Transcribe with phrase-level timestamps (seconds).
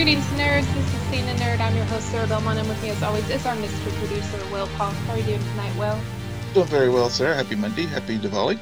[0.00, 0.64] Greetings, nerds.
[0.72, 1.60] This is Scene and Nerd.
[1.60, 4.66] I'm your host, Sarah Belmont, and with me, as always, is our mystery Producer, Will
[4.68, 4.92] Paul.
[4.92, 5.98] How are you doing tonight, Will?
[6.54, 7.34] Doing very well, Sarah.
[7.34, 7.82] Happy Monday.
[7.82, 8.58] Happy Diwali.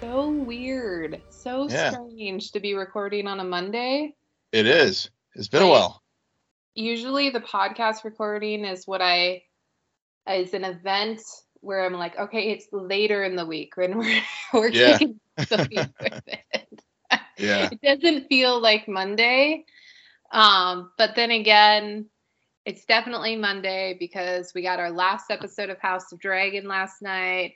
[0.00, 1.20] So weird.
[1.30, 1.90] So Yeah.
[1.90, 4.14] strange to be recording on a Monday.
[4.52, 5.10] It is.
[5.34, 6.00] It's been a while.
[6.76, 9.42] Usually, the podcast recording is what I
[10.28, 11.22] is an event
[11.54, 14.96] where I'm like, okay, it's later in the week when we're we're Yeah.
[14.96, 16.82] kicking the with it.
[17.36, 17.70] Yeah.
[17.72, 19.64] it doesn't feel like Monday.
[20.30, 22.08] Um, but then again,
[22.64, 27.54] it's definitely Monday because we got our last episode of House of Dragon last night.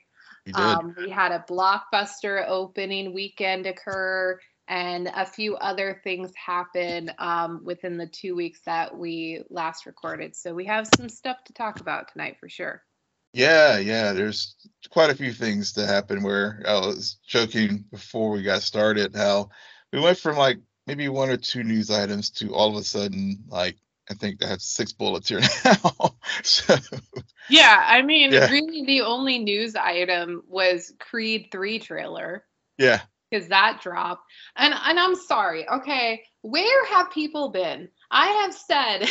[0.54, 4.38] Um, we had a blockbuster opening weekend occur,
[4.68, 10.36] and a few other things happen um, within the two weeks that we last recorded.
[10.36, 12.82] So we have some stuff to talk about tonight for sure.
[13.32, 14.12] yeah, yeah.
[14.12, 14.56] There's
[14.90, 19.50] quite a few things that happen where I was joking before we got started how
[19.92, 23.44] we went from like maybe one or two news items to all of a sudden
[23.48, 23.76] like
[24.10, 26.14] I think I have six bullets here now.
[26.42, 26.76] so
[27.48, 28.50] Yeah, I mean, Yeah.
[28.50, 32.44] really, the only news item was Creed 3 trailer.
[32.78, 34.24] yeah, because that dropped.
[34.56, 35.68] And and I'm sorry.
[35.68, 37.88] Okay, where have people been?
[38.10, 39.08] I have said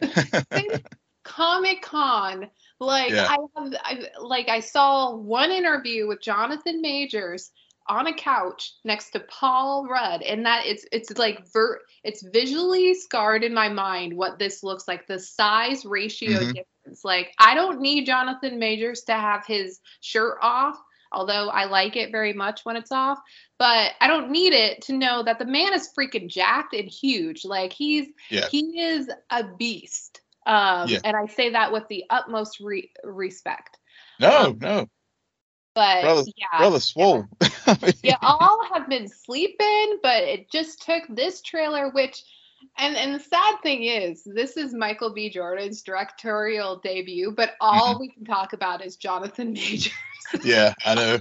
[1.24, 3.28] Comic Con, like Yeah.
[3.28, 7.50] I have, I, like I saw one interview with Jonathan Majors
[7.88, 12.94] on a couch next to Paul Rudd, and that it's it's like ver it's visually
[12.94, 15.06] scarred in my mind what this looks like.
[15.06, 16.54] The size ratio Mhm.
[16.54, 17.04] difference.
[17.04, 20.78] Like I don't need Jonathan Majors to have his shirt off
[21.14, 23.18] although I like it very much when it's off.
[23.58, 27.44] But I don't need it to know that the man is freaking jacked and huge.
[27.44, 28.48] Like he's Yeah.
[28.48, 30.22] he is a beast.
[30.46, 31.00] Um, Yeah.
[31.04, 33.76] and I say that with the utmost re- respect.
[34.20, 34.88] no, no,
[35.74, 37.26] But Brother- yeah, brother swole.
[37.66, 42.22] I mean, yeah, all have been sleeping, but it just took this trailer, which
[42.78, 45.30] and and the sad thing is, this is Michael B.
[45.30, 48.00] Jordan's directorial debut, but all mm-hmm.
[48.00, 49.92] we can talk about is Jonathan Major.
[50.44, 51.18] yeah, I know.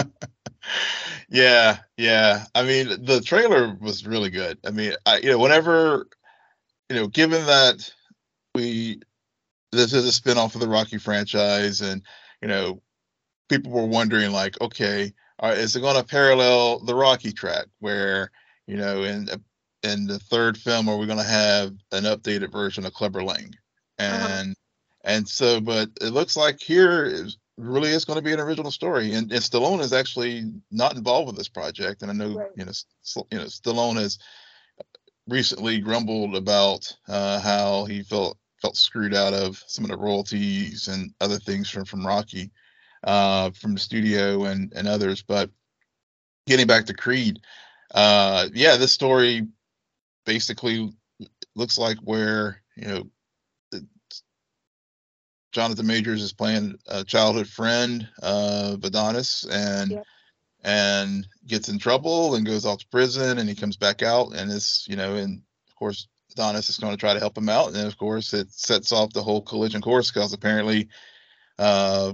[1.30, 2.44] yeah, yeah.
[2.54, 4.58] I mean, the trailer was really good.
[4.64, 6.06] I mean, I you know, whenever
[6.88, 7.92] you know, given that
[8.54, 9.00] we
[9.72, 12.02] this is a spin-off of the Rocky franchise and
[12.42, 12.82] you know,
[13.48, 15.12] people were wondering like, okay,
[15.42, 18.30] right, is it going to parallel the Rocky track where,
[18.66, 19.28] you know, in
[19.82, 23.54] in the third film are we going to have an updated version of Clubber Lang?
[23.98, 24.28] Uh-huh.
[24.30, 24.56] And
[25.04, 28.70] and so, but it looks like here is really is going to be an original
[28.70, 32.02] story, and, and Stallone is actually not involved with this project.
[32.02, 32.50] And I know Right.
[32.56, 32.72] you know,
[33.32, 34.18] you know, Stallone has
[35.26, 40.88] recently grumbled about uh, how he felt felt screwed out of some of the royalties
[40.88, 42.50] and other things from from Rocky,
[43.04, 45.22] uh, from the studio and and others.
[45.22, 45.50] But
[46.46, 47.40] getting back to Creed,
[47.94, 49.46] uh, yeah, this story
[50.24, 50.92] basically
[51.54, 53.10] looks like where you know
[55.52, 60.06] Jonathan Majors is playing a childhood friend of Adonis and Yep.
[60.62, 64.50] and gets in trouble and goes off to prison and he comes back out and
[64.50, 66.06] is you know and of course
[66.38, 69.22] Is going to try to help him out and of course it sets off the
[69.22, 70.88] whole collision course because apparently
[71.58, 72.12] uh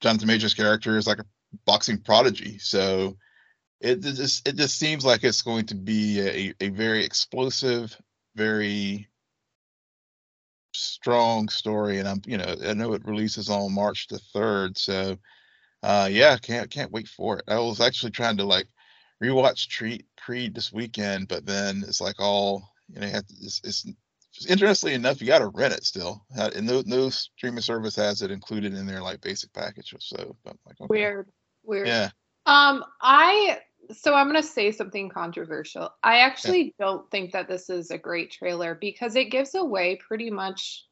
[0.00, 1.24] Jonathan Majors character is like a
[1.64, 3.16] boxing prodigy so
[3.80, 7.96] it, it just it just seems like it's going to be a, a very explosive
[8.36, 9.08] very
[10.72, 15.16] strong story and i'm you know i know it releases on march the 3rd so
[15.82, 17.44] uh yeah can't can't wait for it.
[17.48, 18.68] I was actually trying to like
[19.22, 23.34] rewatch treat creed this weekend but then it's like all you know you have to,
[23.40, 23.86] it's, it's
[24.48, 28.30] interestingly enough you got to rent it still and no, no streaming service has it
[28.30, 30.86] included in their like basic package so but like okay.
[30.88, 31.28] Weird,
[31.64, 31.88] weird.
[31.88, 32.10] yeah
[32.44, 33.58] Um, I
[33.92, 35.90] so I'm gonna say something controversial.
[36.02, 40.30] I actually don't think that this is a great trailer because it gives away pretty
[40.30, 40.84] much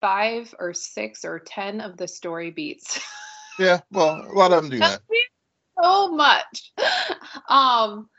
[0.00, 3.00] five or six or ten of the story beats.
[3.58, 5.00] yeah well a lot of them do that
[5.82, 6.72] so much.
[7.48, 8.10] Um,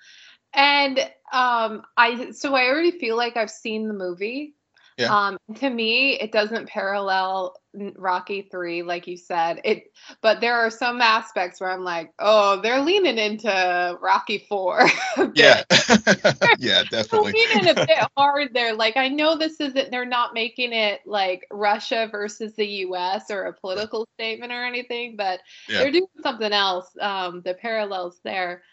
[0.54, 1.00] and
[1.32, 4.56] um, I so I already feel like I've seen the movie.
[4.98, 5.28] Yeah.
[5.28, 7.56] Um, to me, it doesn't parallel
[7.96, 9.62] Rocky three, like you said.
[9.64, 14.86] It, but there are some aspects where I'm like, oh, they're leaning into Rocky four.
[15.36, 15.64] yeah
[16.60, 18.74] yeah They're definitely leaning a bit hard there.
[18.74, 19.90] Like I know this isn't.
[19.90, 23.32] They're not making it like Russia versus the U.S.
[23.32, 25.80] or a political statement or anything, but Yeah.
[25.80, 26.90] they're doing something else.
[27.00, 28.64] Um, the parallels there.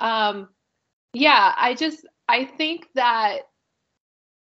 [0.00, 0.48] Um,
[1.12, 3.40] yeah, I just I think that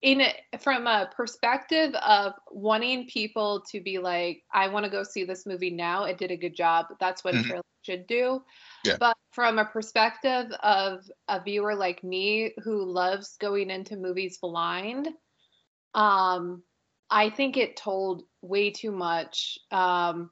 [0.03, 5.03] in it from a perspective of wanting people to be like, I want to go
[5.03, 6.05] see this movie now.
[6.05, 6.87] It did a good job.
[7.01, 7.43] That's what Mhm.
[7.43, 8.43] trailers should do.
[8.85, 8.99] Yeah.
[8.99, 15.09] But from a perspective of a viewer like me who loves going into movies blind,
[15.95, 16.63] um,
[17.11, 19.59] I think it told way too much.
[19.71, 20.31] Um,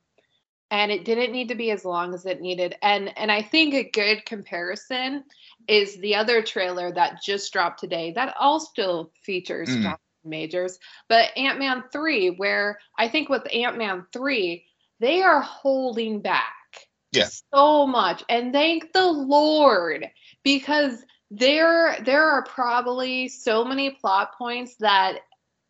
[0.71, 2.75] and it didn't need to be as long as it needed.
[2.83, 5.25] And and I think a good comparison
[5.69, 9.83] is the other trailer that just dropped today that also features Mm.
[9.83, 10.79] Jonathan Majors,
[11.09, 14.65] but Ant-Man 3 where I think with Ant-Man 3
[15.01, 17.29] they are holding back Yeah.
[17.53, 20.07] so much and thank the Lord
[20.43, 25.19] because there there are probably so many plot points that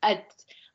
[0.02, 0.23] a,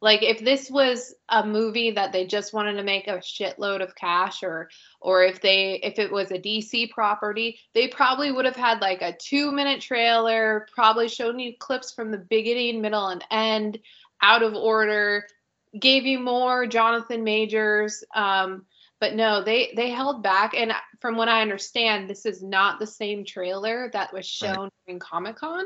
[0.02, 3.96] like if this was a movie that they just wanted to make a shitload of
[3.96, 4.70] cash or
[5.02, 9.02] or if they if it was a DC property, they probably would have had like
[9.02, 13.80] a 2-minute trailer, probably shown you clips from the beginning, middle and end
[14.22, 15.26] out of order,
[15.80, 18.66] gave you more Jonathan Majors um
[19.02, 22.88] but no, they they held back and from what I understand, this is not the
[22.88, 24.54] same trailer that was Right.
[24.56, 25.66] shown during Comic-Con.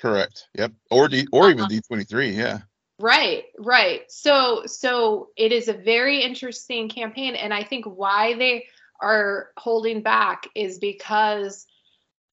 [0.00, 0.48] Correct.
[0.54, 0.72] Yep.
[0.90, 1.68] Or D or even Uh-huh.
[1.68, 2.30] D twenty three.
[2.30, 2.60] Yeah.
[2.98, 4.02] Right, right.
[4.10, 8.66] So so it is a very interesting campaign and I think why they
[9.00, 11.66] are holding back is because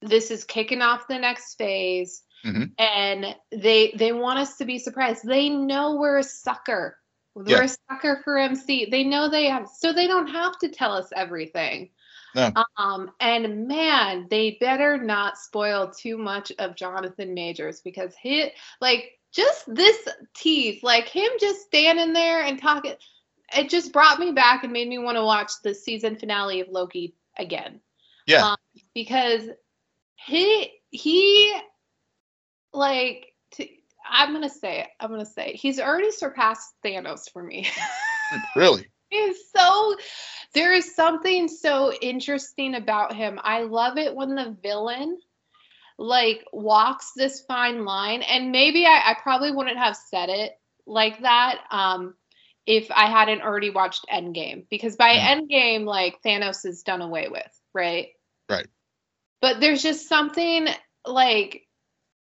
[0.01, 2.71] this is kicking off the next phase Mhm.
[2.77, 5.25] and they they want us to be surprised.
[5.25, 6.97] They know we're a sucker.
[7.35, 7.63] We're Yeah.
[7.63, 8.85] a sucker for MC.
[8.85, 11.89] They know they have so they don't have to tell us everything.
[12.35, 12.51] No.
[12.77, 18.51] Um and man, they better not spoil too much of Jonathan Majors because he
[18.81, 22.93] like just this tease, like him just standing there and talking,
[23.55, 26.69] it just brought me back and made me want to watch the season finale of
[26.69, 27.79] Loki again.
[28.25, 28.45] Yeah.
[28.51, 28.57] Um,
[28.93, 29.49] because
[30.15, 31.53] he he
[32.73, 33.67] like to,
[34.09, 34.87] I'm gonna say it.
[34.99, 35.55] I'm gonna say it.
[35.55, 37.67] he's already surpassed Thanos for me.
[38.55, 38.87] Really.
[39.09, 39.95] He's so
[40.53, 43.39] there is something so interesting about him.
[43.41, 45.19] I love it when the villain
[45.99, 50.53] like walks this fine line and maybe I, I probably wouldn't have said it
[50.87, 52.15] like that um
[52.65, 55.49] if I hadn't already watched Endgame because by Mhm.
[55.49, 58.09] Endgame like Thanos is done away with, right?
[58.47, 58.67] Right.
[59.41, 60.67] But there's just something
[61.05, 61.67] like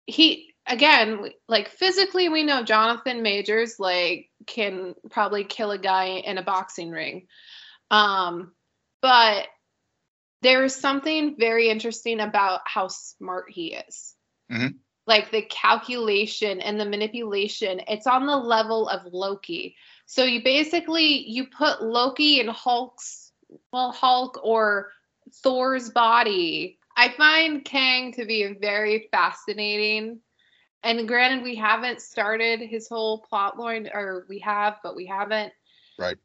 [0.05, 6.37] he again like physically we know Jonathan Majors like can probably kill a guy in
[6.37, 7.27] a boxing ring.
[7.91, 8.53] Um
[9.01, 9.47] but
[10.45, 14.15] there is something very interesting about how smart he is.
[14.51, 14.75] Mhm.
[15.07, 19.75] Like the calculation and the manipulation, it's on the level of Loki.
[20.05, 23.31] So you basically you put Loki in Hulk's
[23.71, 24.91] well Hulk or
[25.43, 26.79] Thor's body.
[26.95, 30.21] I find Kang to be very fascinating
[30.83, 35.51] and granted we haven't started his whole plot line or we have but we haven't
[35.97, 36.17] Right.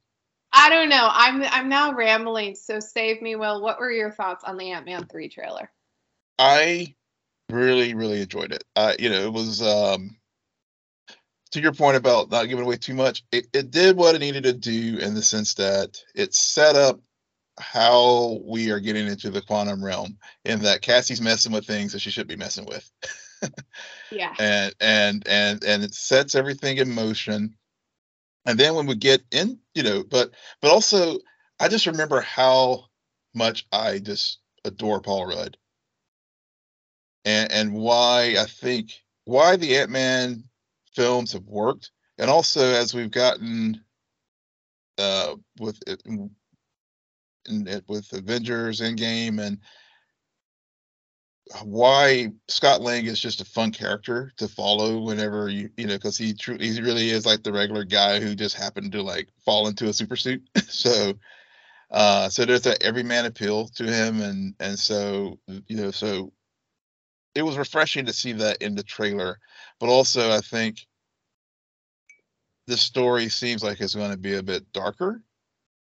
[0.52, 1.08] I don't know.
[1.10, 3.62] I'm I'm now rambling, so save me, Will.
[3.62, 5.70] What were your thoughts on the Ant Man three trailer?
[6.38, 6.94] I
[7.50, 8.64] really, really enjoyed it.
[8.74, 10.16] Uh, you know, it was um
[11.52, 14.44] to your point about not giving away too much, it, it did what it needed
[14.44, 17.00] to do in the sense that it set up
[17.58, 22.00] how we are getting into the quantum realm in that Cassie's messing with things that
[22.00, 22.90] she should be messing with.
[24.12, 24.34] Yeah.
[24.40, 27.54] and and and and it sets everything in motion
[28.46, 30.30] and then when we get in you know but
[30.60, 31.18] but also
[31.60, 32.84] i just remember how
[33.34, 35.56] much i just adore paul rudd.
[37.24, 38.92] And and why i think
[39.24, 40.44] why the ant-man
[40.94, 41.90] films have worked.
[42.18, 43.82] And also as we've gotten
[44.98, 46.30] uh with it in,
[47.48, 49.58] in it with avengers endgame and
[51.64, 56.16] why Scott Lang is just a fun character to follow whenever you you know because
[56.16, 59.66] he truly he really is like the regular guy who just happened to like fall
[59.66, 61.12] into a super suit so
[61.90, 66.32] uh so there's that everyman appeal to him and and so you know so
[67.34, 69.38] it was refreshing to see that in the trailer
[69.80, 70.86] but also I think
[72.66, 75.22] the story seems like it's going to be a bit darker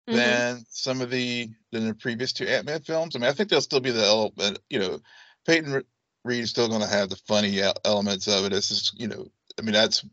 [0.08, 0.14] Mhm.
[0.14, 3.14] than some of the than the previous two Ant-Man films.
[3.14, 5.00] I mean, I think there'll still be the element, you know,
[5.48, 5.82] Peyton Re-
[6.24, 8.52] Reed's still going to have the funny elements of it.
[8.52, 9.26] It's just, you know,
[9.58, 10.04] I mean, that's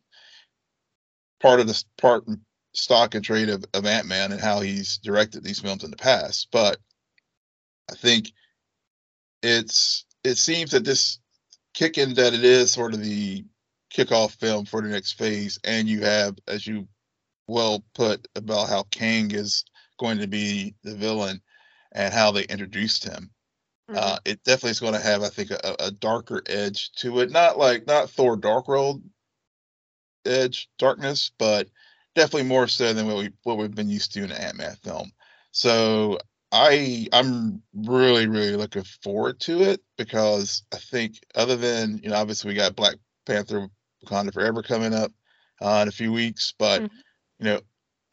[1.41, 2.39] part of the part and
[2.73, 6.47] stock and trade of, of Ant-Man and how he's directed these films in the past.
[6.51, 6.77] But
[7.91, 8.31] I think
[9.43, 11.19] it's it seems that this
[11.73, 13.45] kicking that it is sort of the
[13.93, 16.87] kickoff film for the next phase, and you have, as you
[17.47, 19.65] well put about how Kang is
[19.99, 21.41] going to be the villain
[21.91, 23.31] and how they introduced him.
[23.89, 23.97] Mhm.
[23.97, 27.31] Uh, it definitely is going to have, I think, a, a darker edge to it.
[27.31, 29.03] Not like not Thor Dark World
[30.25, 31.69] edge darkness, but
[32.15, 34.75] definitely more so than what we what we've been used to in an Ant Man
[34.83, 35.11] film.
[35.51, 36.17] So
[36.51, 42.15] I I'm really really looking forward to it because I think other than you know
[42.15, 43.67] obviously we got Black Panther
[44.03, 45.11] Wakanda Forever coming up
[45.61, 46.95] uh, in a few weeks, but mm-hmm.
[47.39, 47.59] you know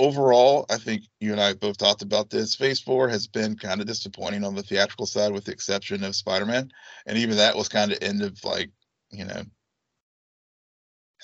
[0.02, 2.56] overall I think you and I both talked about this.
[2.56, 6.16] Phase Four has been kind of disappointing on the theatrical side, with the exception of
[6.16, 6.72] Spider Man,
[7.06, 8.70] and even that was kind of end of like
[9.10, 9.42] you know.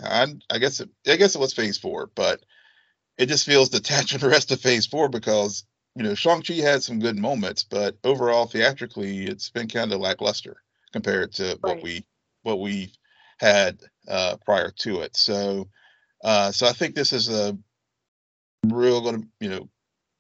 [0.00, 2.40] I, I guess it, I guess it was Phase Four, but
[3.18, 5.64] it just feels detached from the rest of Phase Four because
[5.97, 10.62] you know, Shang-Chi had some good moments, but overall theatrically it's been kind of lackluster
[10.92, 11.58] compared to right.
[11.62, 12.06] what we
[12.42, 12.92] what we
[13.40, 15.16] had uh, prior to it.
[15.16, 15.68] So
[16.23, 17.58] uh, so I think this is a
[18.67, 19.69] real going to, you know,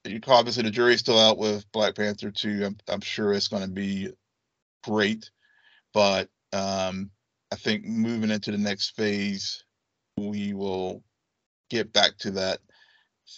[0.04, 2.64] you, obviously the jury's still out with Black Panther 2.
[2.64, 4.10] I'm, I'm sure it's going to be
[4.84, 5.30] great,
[5.92, 7.10] but um,
[7.52, 9.64] I think moving into the next phase,
[10.16, 11.02] we will
[11.70, 12.58] get back to that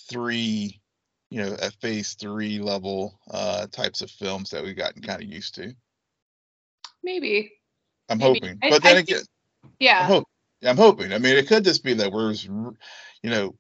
[0.09, 0.81] three
[1.31, 5.29] you know, at phase three level uh, types of films that we've gotten kind of
[5.29, 5.73] used to.
[7.03, 7.53] Maybe.
[8.09, 8.41] I'm Maybe.
[8.41, 9.23] hoping, but then I again,
[9.79, 10.29] yeah, I'm, hope,
[10.65, 11.13] I'm, hoping.
[11.13, 12.75] I mean, it could just be that we're, you
[13.31, 13.55] know,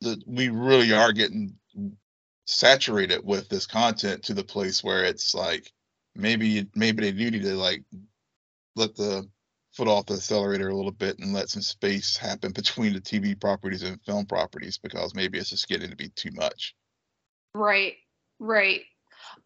[0.00, 1.56] that we really are getting
[2.46, 5.72] saturated with this content to the place where it's like
[6.14, 7.82] maybe maybe they do need to like
[8.76, 9.28] let the
[9.72, 13.38] foot off the accelerator a little bit and let some space happen between the TV
[13.38, 16.74] properties and film properties because maybe it's just getting to be too much.
[17.54, 17.94] Right,
[18.38, 18.82] right.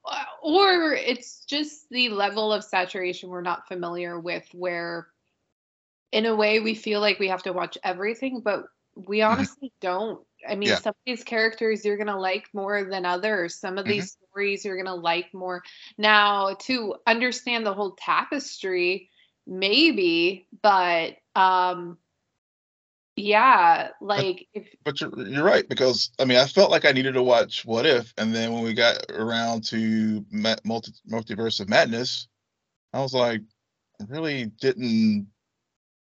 [0.05, 5.09] Uh, or it's just the level of saturation we're not familiar with, where
[6.13, 9.33] in a way we feel like we have to watch everything, but we mm-hmm.
[9.33, 10.21] honestly don't.
[10.49, 10.77] I mean, yeah.
[10.77, 13.57] some of these characters you're gonna like more than others.
[13.57, 13.93] Some of mm-hmm.
[13.93, 15.63] these stories you're gonna like more.
[15.99, 19.11] Now, to understand the whole tapestry,
[19.47, 21.99] maybe, but um
[23.15, 27.15] yeah, like if but you're you're right because I mean I felt like I needed
[27.15, 30.25] to watch What If, and then when we got around to
[30.65, 32.29] multi multiverse of madness,
[32.93, 33.43] I was like,
[34.09, 35.29] really didn't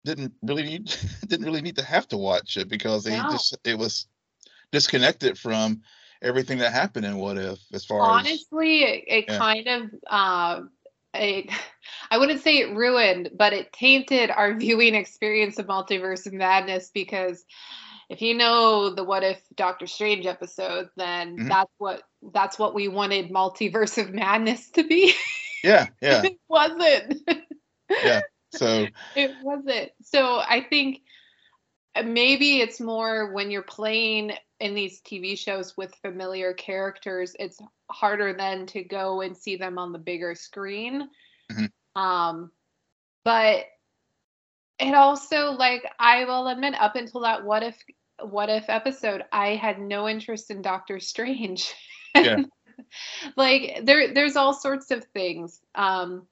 [0.04, 0.94] didn't really need
[1.26, 3.30] didn't really need to have to watch it because they no.
[3.30, 4.06] just it was
[4.72, 5.82] disconnected from
[6.22, 9.38] everything that happened in What If as far honestly, as honestly it, it yeah.
[9.38, 10.60] kind of uh,
[11.14, 11.50] it,
[12.10, 16.90] I wouldn't say it ruined, but it tainted our viewing experience of Multiverse of Madness
[16.92, 17.44] because
[18.08, 21.48] if you know the what if Doctor Strange episode, then mm-hmm.
[21.48, 25.12] that's what that's what we wanted Multiverse of Madness to be.
[25.62, 26.22] Yeah, yeah.
[26.24, 27.28] it wasn't.
[27.90, 28.20] yeah.
[28.52, 29.90] So it wasn't.
[30.02, 31.02] So I think
[32.02, 37.60] maybe it's more when you're playing in these TV shows with familiar characters, it's
[37.90, 41.08] harder then to go and see them on the bigger screen.
[41.50, 42.00] Mm-hmm.
[42.00, 42.50] Um,
[43.24, 43.66] but
[44.78, 47.76] it also like I will admit, up until that what if
[48.20, 51.72] what if episode, I had no interest in Doctor Strange.
[52.14, 52.42] Yeah.
[53.36, 55.60] like there there's all sorts of things.
[55.74, 56.26] Um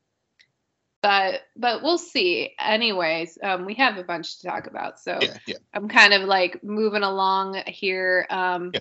[1.03, 2.55] but but we'll see.
[2.59, 5.57] Anyways, um, we have a bunch to talk about, so yeah, yeah.
[5.75, 8.27] I'm kind of like moving along here.
[8.31, 8.81] Um, yeah.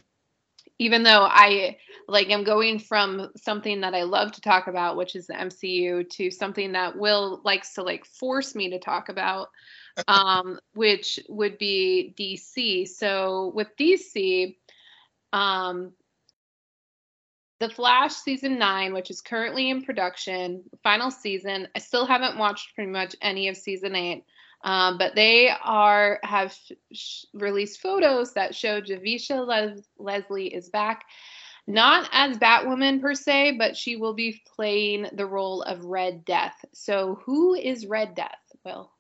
[0.78, 5.16] Even though I like am going from something that I love to talk about, which
[5.16, 9.50] is the MCU, to something that Will likes to like force me to talk about,
[10.08, 12.90] um, which would be DC.
[12.90, 14.58] So with DC,
[15.32, 15.94] um,
[17.68, 21.68] the Flash season nine, which is currently in production, final season.
[21.76, 24.24] I still haven't watched pretty much any of season eight,
[24.64, 26.56] um, but they are have
[26.94, 31.06] sh- released photos that show Javicia Les- Leslie is back,
[31.66, 36.64] not as Batwoman per se, but she will be playing the role of Red Death.
[36.72, 38.30] So, who is Red Death?
[38.64, 38.92] Will.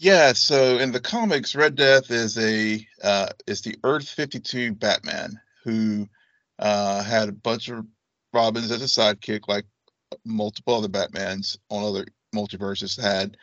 [0.00, 5.40] Yeah, so in the comics, Red Death is a uh, is the Earth 52 Batman
[5.62, 6.08] who
[6.58, 7.86] uh, had a bunch of
[8.38, 9.66] Robins as a sidekick, like
[10.24, 13.36] multiple other Batmans on other multiverses had.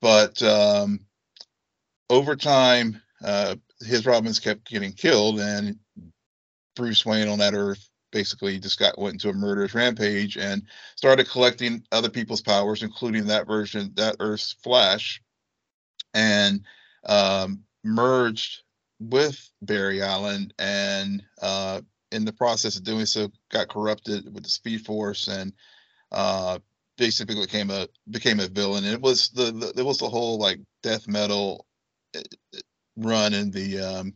[0.00, 1.00] But um,
[2.08, 5.76] over time, uh, his Robins kept getting killed, and
[6.74, 10.62] Bruce Wayne on that Earth basically just got went into a murderous rampage and
[10.96, 15.20] started collecting other people's powers, including that version, that Earth's Flash,
[16.14, 16.62] and
[17.04, 18.62] um, merged
[18.98, 24.50] with Barry Allen and uh, in the process of doing so got corrupted with the
[24.50, 25.52] speed force and
[26.12, 26.58] uh
[26.96, 30.38] basically became a became a villain and it was the, the it was the whole
[30.38, 31.66] like death metal
[32.14, 32.22] eh,
[32.54, 32.58] eh,
[32.96, 34.14] run in the um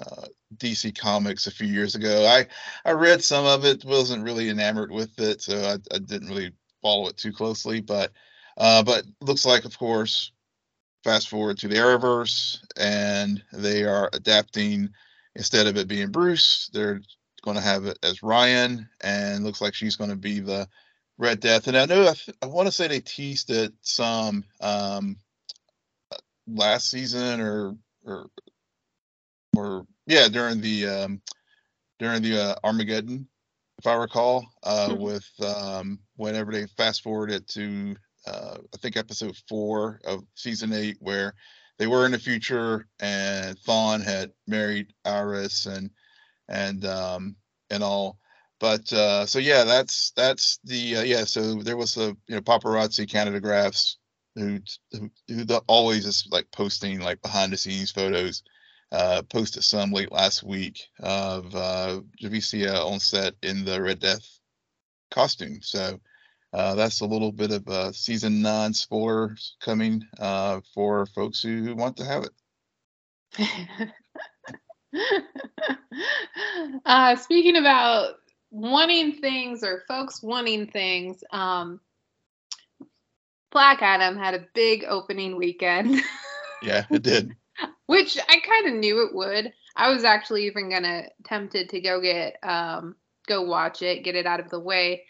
[0.00, 2.26] uh, DC Comics a few years ago.
[2.26, 2.46] I
[2.84, 6.52] I read some of it, wasn't really enamored with it, so I, I didn't really
[6.80, 7.80] follow it too closely.
[7.80, 8.12] But
[8.56, 10.32] uh, but looks like, of course,
[11.04, 14.90] fast forward to the Arrowverse, and they are adapting
[15.34, 17.00] instead of it being Bruce, they're
[17.42, 20.68] going to have it as Ryan, and looks like she's going to be the
[21.18, 21.68] Red Death.
[21.68, 25.16] And I know I, th- I want to say they teased it some um,
[26.46, 28.26] last season or or
[29.56, 31.22] or yeah during the um,
[31.98, 33.28] during the uh, Armageddon,
[33.78, 35.02] if I recall, uh, mm-hmm.
[35.02, 37.96] with um, whenever they fast forwarded to
[38.26, 41.34] uh, I think episode four of season eight, where
[41.78, 45.90] they were in the future and Thawne had married Iris and
[46.48, 47.36] and um,
[47.70, 48.18] and all.
[48.60, 51.24] But uh, so yeah, that's that's the uh, yeah.
[51.24, 53.96] So there was a you know paparazzi Canadagraphs
[54.36, 54.60] who
[54.92, 58.42] who, who always is like posting like behind the scenes photos.
[58.92, 64.38] Uh, posted some late last week of uh, Javicia on set in the Red Death
[65.10, 65.62] costume.
[65.62, 65.98] So
[66.52, 71.62] uh, that's a little bit of a season nine spoilers coming uh, for folks who,
[71.62, 72.24] who want to have
[73.38, 73.92] it.
[76.86, 78.14] uh, speaking about
[78.50, 81.80] wanting things or folks wanting things, um,
[83.50, 86.00] Black Adam had a big opening weekend.
[86.62, 87.36] yeah, it did.
[87.86, 89.52] Which I kind of knew it would.
[89.76, 92.96] I was actually even gonna tempted to go get um,
[93.26, 95.04] go watch it, get it out of the way.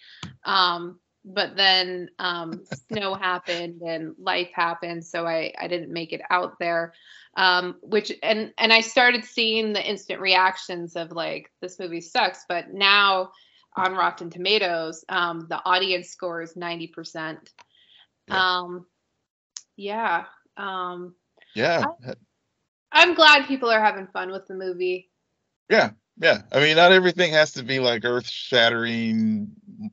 [0.44, 6.22] Um, but then um, snow happened and life happened, so I I didn't make it
[6.30, 6.92] out there.
[7.36, 12.44] Um, which and and I started seeing the instant reactions of like this movie sucks,
[12.48, 13.32] but now
[13.76, 17.50] on Rotten Tomatoes, um, the audience score is ninety percent.
[18.28, 18.58] Yeah.
[18.58, 18.86] Um,
[19.76, 20.24] yeah.
[20.56, 21.14] Um,
[21.54, 21.84] yeah.
[22.06, 22.14] I,
[22.92, 25.10] I'm glad people are having fun with the movie.
[25.70, 26.42] Yeah, yeah.
[26.52, 29.50] I mean, not everything has to be like earth shattering.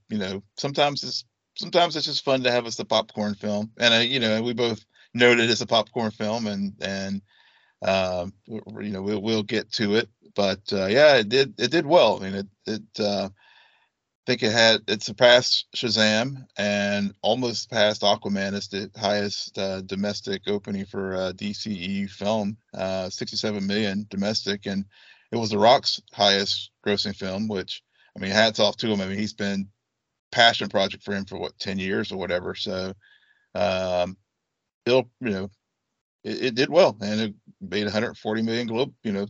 [0.09, 3.93] You know, sometimes it's sometimes it's just fun to have us a popcorn film, and
[3.93, 7.21] uh, you know, we both noted it's a popcorn film, and and
[7.81, 10.09] um, you know, we'll we'll get to it.
[10.35, 12.17] But uh, yeah, it did it did well.
[12.21, 12.99] I mean, it it.
[12.99, 13.29] Uh,
[14.27, 19.81] I think it had it surpassed Shazam and almost passed Aquaman as the highest uh,
[19.81, 24.85] domestic opening for a DCE film, uh, 67 million domestic, and
[25.31, 27.81] it was The Rock's highest grossing film, which
[28.19, 28.99] I mean, hats off to him.
[28.99, 29.69] I mean, he's been
[30.31, 32.53] passion project for him for what 10 years or whatever.
[32.53, 32.93] So,
[33.55, 34.17] um,
[34.85, 35.49] Bill, you know,
[36.23, 39.27] it, it did well and it made 140 million globe, you know,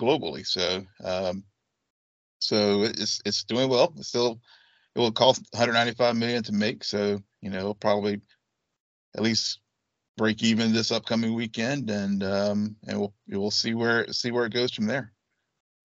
[0.00, 0.46] globally.
[0.46, 1.44] So, um,
[2.38, 3.92] so it's it's doing well.
[3.96, 4.40] It's still
[4.94, 6.84] it will cost 195 million to make.
[6.84, 8.20] So you know, it'll probably
[9.16, 9.60] at least
[10.16, 14.52] break even this upcoming weekend, and um, and we'll we'll see where see where it
[14.52, 15.12] goes from there.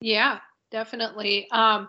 [0.00, 0.38] Yeah,
[0.70, 1.50] definitely.
[1.50, 1.88] Um,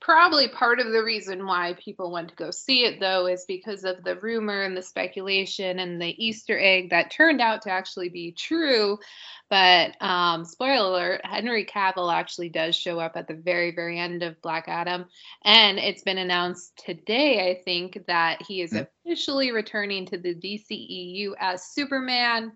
[0.00, 3.84] probably part of the reason why people went to go see it though is because
[3.84, 8.08] of the rumor and the speculation and the easter egg that turned out to actually
[8.08, 8.98] be true.
[9.50, 14.22] But um, spoiler alert henry cavill actually does show up at the very very end
[14.22, 15.06] of black adam.
[15.44, 18.84] And it's been announced today i think that he is mm-hmm.
[19.06, 22.52] officially returning to the dceu as superman.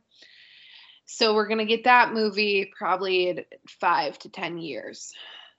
[1.06, 5.12] So we're going to get that movie probably in five to ten years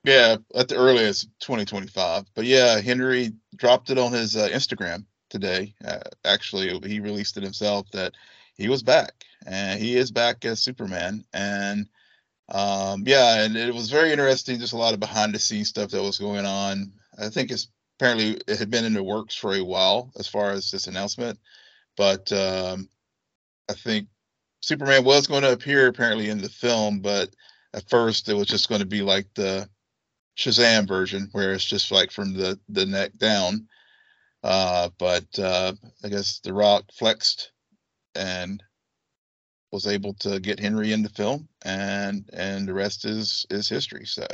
[0.06, 2.26] yeah, at the earliest 2025.
[2.36, 5.74] But yeah, Henry dropped it on his uh, Instagram today.
[5.84, 8.14] Uh, actually, he released it himself that
[8.56, 11.26] he was back and he is back as Superman.
[11.34, 11.88] And
[12.50, 14.60] um, yeah, and it was very interesting.
[14.60, 16.92] Just a lot of behind the scenes stuff that was going on.
[17.18, 20.52] I think it's apparently it had been in the works for a while as far
[20.52, 21.40] as this announcement,
[21.98, 22.90] but um,
[23.70, 24.08] I think
[24.62, 27.30] Superman was going to appear apparently in the film, but
[27.74, 29.68] at first it was just going to be like the
[30.38, 33.68] Shazam version where it's just like from the the neck down.
[34.44, 37.52] Uh, but uh, I guess The Rock flexed
[38.14, 38.62] and
[39.72, 44.06] was able to get Henry in the film, and and the rest is is history.
[44.06, 44.26] So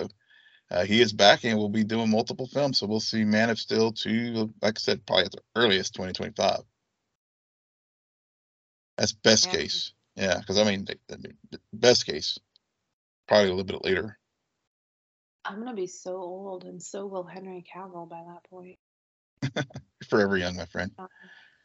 [0.70, 2.80] uh, he is back and will be doing multiple films.
[2.80, 6.62] So we'll see Man of Steel two, like I said, probably at the earliest 2025.
[8.98, 9.52] That's best yeah.
[9.52, 10.40] case, yeah.
[10.40, 10.88] Because I mean,
[11.74, 12.38] best case,
[13.28, 14.18] probably a little bit later.
[15.46, 18.78] I'm gonna be so old, and so will Henry Cavill by that point.
[20.10, 20.92] Forever young, my friend.
[20.98, 21.08] Um,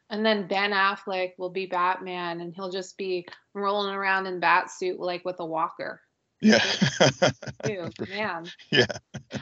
[0.09, 4.71] and then Ben Affleck will be Batman, and he'll just be rolling around in bat
[4.71, 6.01] suit like with a walker.
[6.41, 6.63] Yeah.
[8.09, 8.45] man.
[8.71, 8.85] Yeah.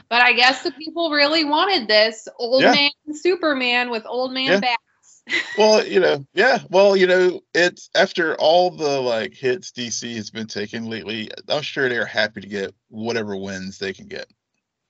[0.08, 2.72] But I guess the people really wanted this old yeah.
[2.72, 4.60] man Superman with old man yeah.
[4.60, 4.82] bats
[5.56, 6.58] well, you know, yeah.
[6.70, 11.30] Well, you know, it's after all the like hits DC has been taking lately.
[11.48, 14.26] I'm sure they're happy to get whatever wins they can get.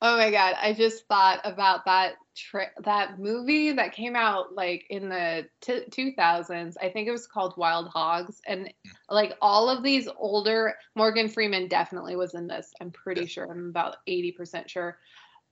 [0.03, 4.85] Oh my god, I just thought about that tri- that movie that came out like
[4.91, 6.77] in the t- 2000s.
[6.81, 8.71] I think it was called Wild Hogs and
[9.09, 12.73] like all of these older Morgan Freeman definitely was in this.
[12.81, 13.51] I'm pretty sure.
[13.51, 14.99] I'm about 80% sure.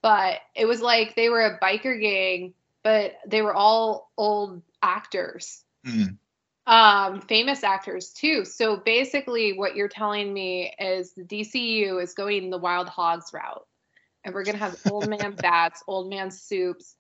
[0.03, 2.53] But it was like they were a biker gang,
[2.85, 5.65] but they were all old actors.
[5.85, 6.19] Mm.
[6.67, 8.45] Um famous actors too.
[8.45, 13.67] So basically what you're telling me is the DCU is going the Wild Hogs route
[14.25, 16.95] and we're gonna have old man bats, old man soups.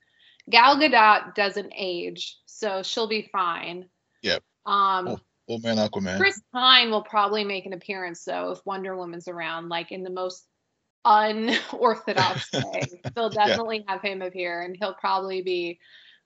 [0.50, 3.88] Gal Gadot doesn't age, so she'll be fine.
[4.22, 4.42] Yep.
[4.66, 6.18] Um, Oh, Old man Aquaman.
[6.18, 10.10] Chris Pine will probably make an appearance though if Wonder Woman's around, like in the
[10.10, 10.46] most
[11.04, 13.02] unorthodox way.
[13.14, 13.58] They'll Yeah.
[13.58, 15.80] definitely have him appear, and he'll probably be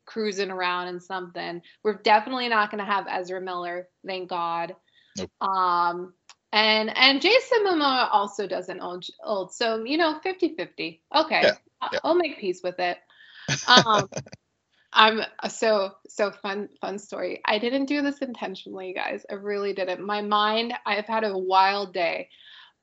[0.06, 1.62] cruising around in something.
[1.84, 4.74] We're definitely not going to have Ezra Miller, thank God.
[5.16, 5.30] Nope.
[5.40, 6.14] Um,
[6.52, 11.02] and and Jason Momoa also doesn't old, old so you know 50-50.
[11.14, 11.56] Okay, Yeah,
[11.92, 12.00] yeah.
[12.04, 12.98] I'll make peace with it.
[13.66, 14.08] Um,
[14.92, 17.42] I'm so so fun fun story.
[17.44, 19.24] I didn't do this intentionally, guys.
[19.30, 20.04] I really didn't.
[20.04, 22.28] My mind, I've had a wild day.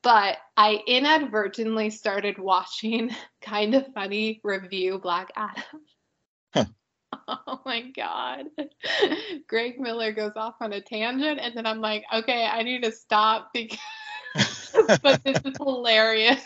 [0.05, 3.09] But I inadvertently started watching
[3.41, 5.63] kind of funny review Black Adam.
[6.53, 6.65] Huh.
[7.27, 8.45] Oh my god.
[9.47, 12.91] Greg Miller goes off on a tangent and then I'm like, okay, I need to
[12.91, 13.79] stop because
[15.01, 16.41] but this is hilarious.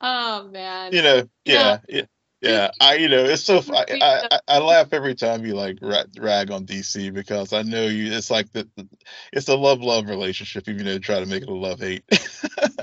[0.00, 0.92] oh man.
[0.92, 1.78] you know, Yeah.
[1.88, 2.02] yeah, yeah,
[2.48, 2.70] yeah.
[2.80, 3.62] I, you know, it's so.
[3.72, 3.84] I,
[4.30, 8.12] I, I, laugh every time you like rag on DC because I know you.
[8.12, 8.88] It's like the, the
[9.32, 12.04] it's a love love relationship, even though you try to make it a love hate.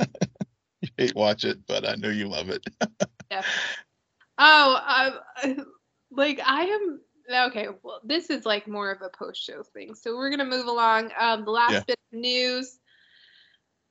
[0.82, 2.66] you hate watch it, but I know you love it.
[3.32, 3.44] yeah.
[4.38, 5.14] Oh, I,
[6.12, 7.02] like I am
[7.50, 7.68] okay.
[7.84, 11.12] Well, this is like more of a post-show thing, so we're gonna move along.
[11.20, 11.84] Um, the last Yeah.
[11.88, 12.80] bit of news.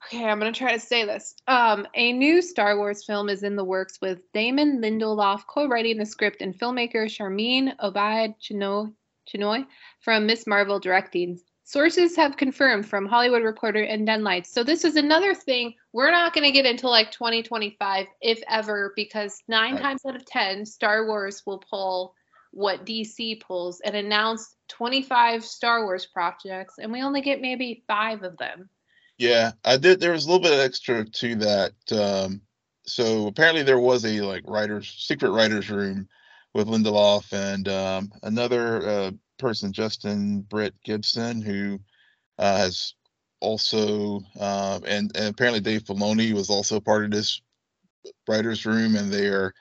[0.06, 1.34] Okay, I'm gonna try to say this.
[1.46, 6.06] Um, a new Star Wars film is in the works with Damon Lindelof co-writing the
[6.06, 8.92] script and filmmaker Sharmeen Obaid Chinoy,
[9.28, 9.64] Chinoy
[10.00, 11.38] from Miss Marvel directing.
[11.64, 14.52] Sources have confirmed from Hollywood Reporter and Denlights.
[14.52, 18.92] So this is another thing we're not going to get into like 2025, if ever,
[18.96, 19.82] because nine Right.
[19.82, 22.14] times out of 10, Star Wars will pull
[22.50, 28.22] what DC pulls and announce 25 Star Wars projects, and we only get maybe five
[28.24, 28.68] of them.
[29.22, 30.00] Yeah, I did.
[30.00, 31.74] There was a little bit extra to that.
[31.92, 32.40] Um,
[32.84, 36.08] so apparently there was a like writers secret writers room
[36.54, 41.78] with Lindelof and um, another uh, person, Justin Britt Gibson, who
[42.36, 42.94] uh, has
[43.40, 47.40] also uh, and, and apparently Dave Filoni was also part of this
[48.26, 49.54] writers room, and they are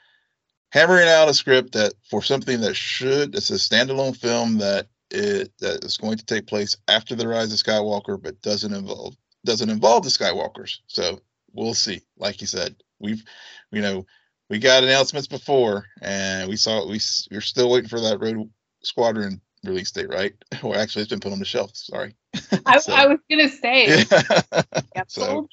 [0.71, 5.51] hammering out a script that for something that should it's a standalone film that it
[5.59, 9.69] that is going to take place after the rise of Skywalker, but doesn't involve doesn't
[9.69, 10.79] involve the Skywalkers.
[10.87, 11.19] So
[11.53, 12.01] we'll see.
[12.17, 13.23] Like you said, we've
[13.71, 14.05] you know
[14.49, 16.99] we got announcements before, and we saw we
[17.31, 18.49] we're still waiting for that Rogue
[18.83, 20.33] Squadron release date, right?
[20.63, 21.71] Well, actually, it's been put on the shelf.
[21.75, 22.15] Sorry.
[22.65, 24.03] I, So- I was going to say,
[24.95, 25.03] Yeah.
[25.07, 25.47] so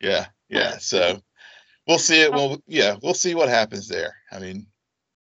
[0.00, 0.78] yeah, yeah.
[0.78, 1.20] So
[1.88, 2.32] we'll see it.
[2.32, 4.14] Well, yeah, we'll see what happens there.
[4.30, 4.66] I mean,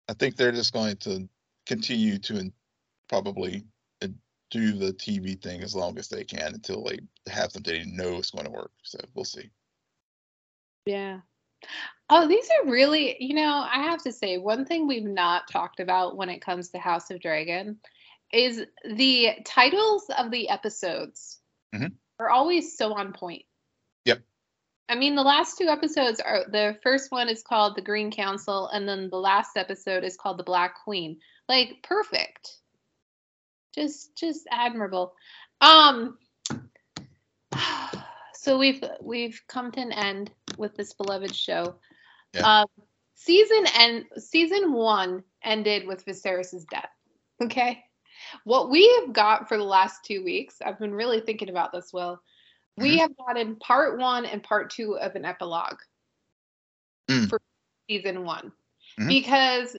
[0.09, 1.29] I think they're just going to
[1.67, 2.53] continue to in-
[3.09, 3.65] probably
[4.53, 8.19] do the TV thing as long as they can until they have something they know
[8.19, 8.71] it's going to work.
[8.83, 9.51] So we'll see.
[10.85, 11.21] Yeah.
[12.11, 15.81] Oh, these are really, you know, I have to say, one thing we've not talked
[15.81, 17.79] about when it comes to House of Dragon
[18.31, 21.41] is the titles of the episodes
[21.75, 21.93] Mhm.
[22.19, 23.47] are always so on point.
[24.05, 24.23] Yep.
[24.91, 28.69] I mean, the last two episodes are the first one is called The Green Council,
[28.69, 31.19] and then the last episode is called The Black Queen.
[31.49, 32.59] Like, perfect.
[33.75, 35.15] Just, just admirable.
[35.61, 36.19] Um,
[38.35, 41.77] so we've we've come to an end with this beloved show.
[42.35, 42.63] Yeah.
[42.63, 42.67] Um,
[43.15, 46.91] season and season one ended with Viserys' death.
[47.41, 47.85] Okay,
[48.45, 51.93] what we have got for the last two weeks, I've been really thinking about this.
[51.93, 52.21] Will
[52.77, 53.01] we Mhm.
[53.01, 55.79] have gotten part one and part two of an epilogue
[57.09, 57.29] Mm.
[57.29, 57.41] for
[57.89, 58.53] season one
[58.99, 59.09] Mhm.
[59.09, 59.77] because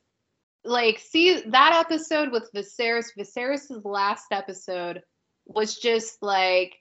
[0.65, 5.01] like see that episode with Viserys Viserys' last episode
[5.45, 6.75] was just like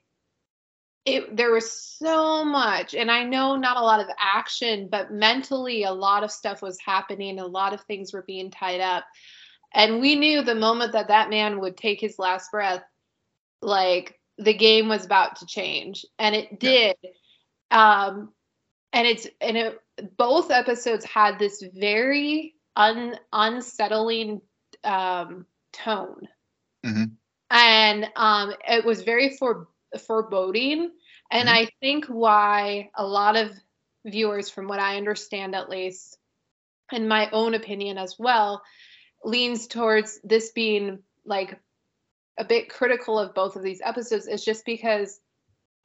[1.05, 2.95] it there was so much.
[2.95, 6.77] And I know not a lot of action but mentally a lot of stuff was
[6.83, 7.39] happening.
[7.39, 9.03] A lot of things were being tied up.
[9.73, 12.83] And we knew the moment that that man would take his last breath
[13.61, 16.05] like the game was about to change.
[16.17, 16.95] And it did.
[17.69, 18.31] Um
[18.93, 19.79] and it's and it
[20.17, 24.41] both episodes had this very un, unsettling
[24.83, 26.27] um, tone,
[26.85, 27.17] Mhm.
[27.49, 29.67] and um, it was very for,
[30.07, 30.91] foreboding.
[31.31, 31.53] And Mhm.
[31.53, 33.51] I think why a lot of
[34.05, 36.17] viewers, from what I understand at least,
[36.91, 38.61] and my own opinion as well,
[39.23, 41.59] leans towards this being like
[42.37, 45.19] a bit critical of both of these episodes is just because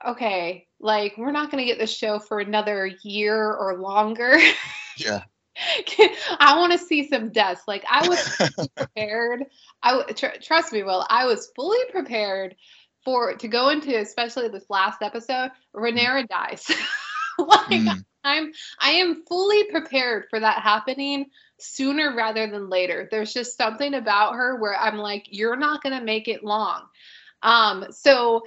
[0.06, 4.36] okay, like we're not going to get this show for another year or longer.
[4.96, 5.22] Yeah.
[6.38, 7.62] I want to see some deaths.
[7.66, 9.44] Like I was prepared.
[9.82, 11.04] I tr- trust me, Will.
[11.08, 12.56] I was fully prepared
[13.04, 15.50] for to go into, especially this last episode.
[15.74, 16.66] Rhaenyra dies.
[17.38, 18.04] like mm.
[18.24, 21.26] I'm, I am fully prepared for that happening
[21.58, 23.08] sooner rather than later.
[23.10, 26.82] There's just something about her where I'm like, you're not gonna make it long.
[27.42, 28.42] Um, so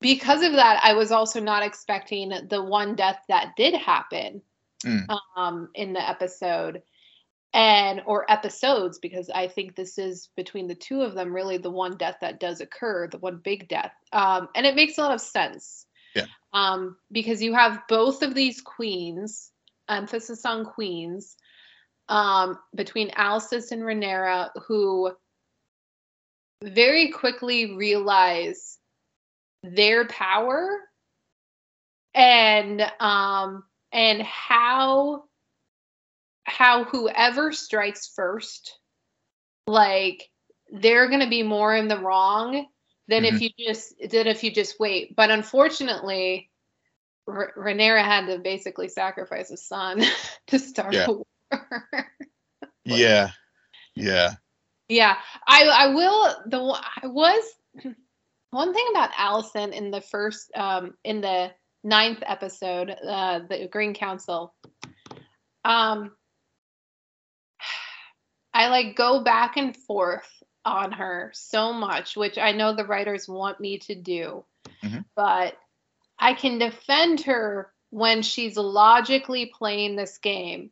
[0.00, 4.42] because of that, I was also not expecting the one death that did happen
[4.84, 5.06] mm.
[5.36, 6.82] um, in the episode
[7.54, 11.70] and or episodes because I think this is between the two of them really the
[11.70, 13.92] one death that does occur, the one big death.
[14.12, 15.86] Um, and it makes a lot of sense.
[16.14, 16.26] Yeah.
[16.52, 19.50] Um, because you have both of these queens,
[19.88, 21.36] emphasis on queens,
[22.08, 25.12] um, between Alicent and Rhaenyra who
[26.62, 28.78] very quickly realize
[29.62, 30.78] their power
[32.14, 35.24] and um and how
[36.44, 38.78] how whoever strikes first
[39.66, 40.28] like
[40.72, 42.66] they're going to be more in the wrong
[43.08, 43.36] than mm-hmm.
[43.36, 46.50] if you just than if you just wait but unfortunately
[47.28, 50.02] R- Rhaenyra had to basically sacrifice a son
[50.48, 51.06] to start yeah.
[51.08, 51.26] a war.
[52.84, 53.30] yeah.
[53.94, 54.32] Yeah.
[54.88, 55.16] Yeah.
[55.46, 57.44] I I will the I was
[58.50, 61.52] one thing about Alicent in the first um in the
[61.84, 64.54] ninth episode, uh the Green Council.
[65.64, 66.12] Um
[68.54, 73.28] I like go back and forth on her so much, which I know the writers
[73.28, 74.44] want me to do.
[74.82, 75.00] Mm-hmm.
[75.16, 75.56] But
[76.18, 80.70] I can defend her when she's logically playing this game.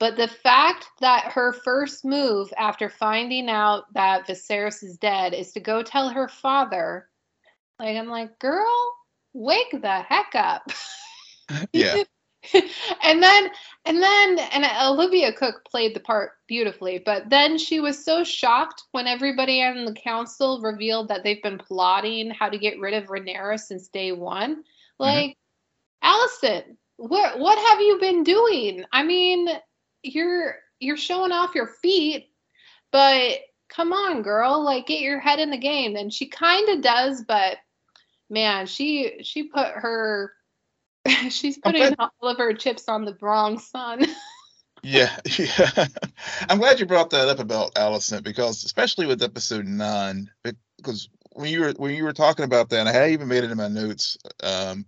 [0.00, 5.52] But the fact that her first move after finding out that Viserys is dead is
[5.52, 7.08] to go tell her father,
[7.78, 8.92] like I'm like, girl,
[9.34, 10.70] wake the heck up.
[11.72, 12.04] yeah.
[13.02, 13.50] and then
[13.84, 18.82] and then and Olivia Cooke played the part beautifully, but then she was so shocked
[18.92, 23.08] when everybody on the council revealed that they've been plotting how to get rid of
[23.08, 24.56] Rhaenyra since day one.
[24.56, 25.02] Mm-hmm.
[25.02, 25.36] Like,
[26.02, 26.46] mm-hmm.
[26.46, 28.84] Alicent, what what have you been doing?
[28.92, 29.48] I mean,
[30.02, 32.28] you're you're showing off your feet,
[32.92, 35.96] but come on, girl, like get your head in the game.
[35.96, 37.56] And she kind of does, but
[38.30, 40.32] man, she she put her
[41.30, 44.04] she's putting all of her chips on the wrong son.
[44.82, 45.86] yeah, yeah.
[46.48, 50.30] I'm glad you brought that up about Alicent because especially with episode nine,
[50.76, 53.50] because when you were when you were talking about that, I had even made it
[53.50, 54.86] in my notes um,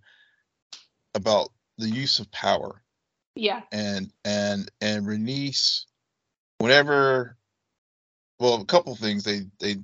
[1.15, 2.83] about the use of power
[3.37, 3.61] yeah.
[3.71, 5.85] And and and Rhaenys,
[6.59, 7.37] whenever,
[8.41, 9.77] well, a couple things they they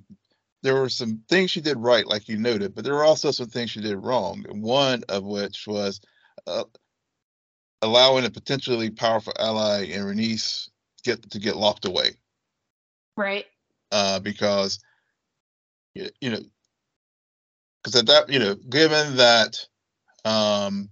[0.62, 3.48] there were some things she did right, like you noted, but there were also some
[3.48, 4.44] things she did wrong.
[4.48, 6.00] One of which was
[6.46, 6.64] uh,
[7.82, 10.68] allowing a potentially powerful ally in Rhaenys
[11.04, 12.12] get to get locked away.
[13.16, 13.46] Right.
[13.90, 14.78] Uh, because
[15.94, 16.40] you know,
[17.82, 19.66] because at that, you know, given that
[20.24, 20.88] um,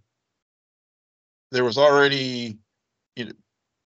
[1.51, 2.59] there was already
[3.17, 3.33] you know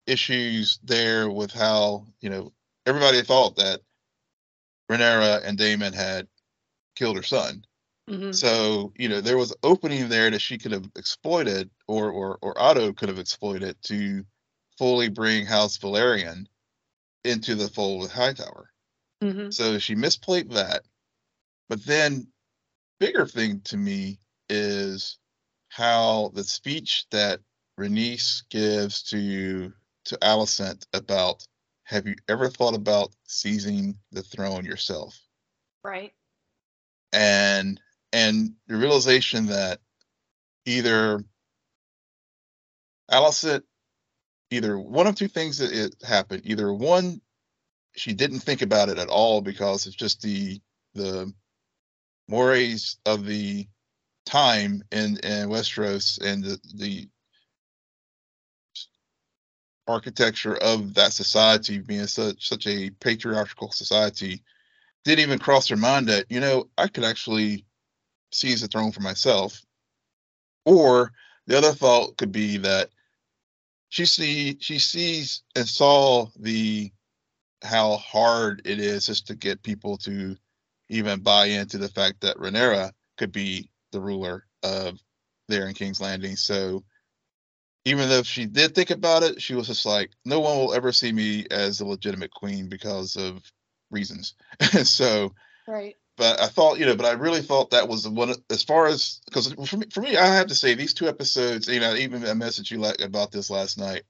[0.07, 2.53] issues there with how you know
[2.85, 3.81] everybody thought that
[4.89, 6.27] Rhaenyra and Daemon had
[6.95, 7.65] killed her son.
[8.09, 8.31] Mm-hmm.
[8.31, 12.59] So you know there was opening there that she could have exploited, or or or
[12.59, 14.23] Otto could have exploited to
[14.77, 16.45] fully bring House Velaryon
[17.23, 18.69] into the fold with Hightower.
[19.23, 19.49] Mm-hmm.
[19.49, 20.83] So she misplayed that.
[21.67, 22.27] But then,
[22.99, 24.19] bigger thing to me
[24.49, 25.17] is
[25.69, 27.39] how the speech that
[27.79, 29.73] Rhaenys gives to
[30.05, 31.45] to Alicent about
[31.85, 35.19] have you ever thought about seizing the throne yourself?
[35.83, 36.13] Right.
[37.13, 37.79] And
[38.11, 39.79] and the realization that
[40.65, 41.23] either
[43.11, 43.63] Alicent
[44.51, 46.41] either one of two things that it happened.
[46.45, 47.21] Either one,
[47.95, 50.59] she didn't think about it at all because it's just the
[50.93, 51.31] the
[52.27, 53.67] mores of the
[54.25, 57.07] time in, in Westeros and the, the
[59.87, 64.41] architecture of that society being such such a patriarchal society
[65.03, 67.65] didn't even cross their mind that you know I could actually
[68.31, 69.61] seize the throne for myself.
[70.65, 71.11] Or
[71.47, 72.89] the other thought could be that
[73.89, 76.91] she see she sees and saw the
[77.61, 80.35] how hard it is just to get people to
[80.89, 84.99] even buy into the fact that Rhaenyra could be the ruler of
[85.47, 86.35] there in King's Landing.
[86.35, 86.83] So
[87.85, 90.91] even though she did think about it, she was just like, no one will ever
[90.91, 93.43] see me as a legitimate queen because of
[93.91, 94.33] reasons.
[94.83, 95.33] so,
[95.67, 95.95] right.
[96.17, 99.21] But I thought, you know, but I really thought that was one as far as
[99.25, 102.23] because for me, for me, I have to say these two episodes, you know, even
[102.23, 104.03] a message you like about this last night.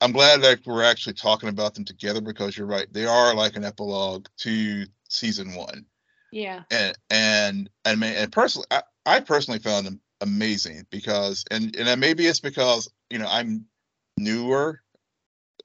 [0.00, 2.92] I'm glad that we're actually talking about them together because you're right.
[2.92, 5.86] They are like an epilogue to season one.
[6.32, 6.64] Yeah.
[6.70, 12.26] And and and and personally, I, I personally found them amazing because and and maybe
[12.26, 13.66] it's because you know I'm
[14.18, 14.80] newer.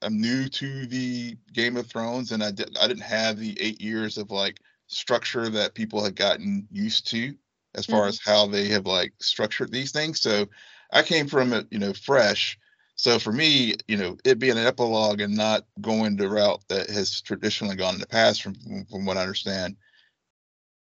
[0.02, 3.80] I'm new to the Game of Thrones, and I did I didn't have the eight
[3.80, 7.34] years of like structure that people had gotten used to
[7.74, 8.08] as far mm-hmm.
[8.08, 10.20] as how they have like structured these things.
[10.20, 10.46] So
[10.92, 12.58] I came from it, you know, fresh.
[12.96, 16.90] So for me, you know, it being an epilogue and not going the route that
[16.90, 18.54] has traditionally gone in the past, from
[18.90, 19.76] from what I understand,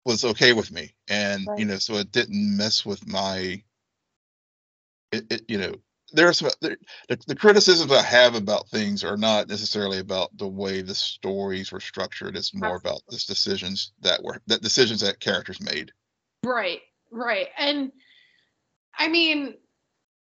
[0.05, 0.95] was okay with me.
[1.09, 1.59] And right.
[1.59, 3.63] you know, so it didn't mess with my.
[5.11, 5.75] It, it you know,
[6.13, 6.77] there are some the,
[7.27, 11.81] the criticisms I have about things are not necessarily about the way the stories were
[11.81, 12.37] structured.
[12.37, 15.93] It's more about the decisions that were that decisions that characters made.
[16.45, 17.93] Right, right, and
[18.97, 19.55] I mean,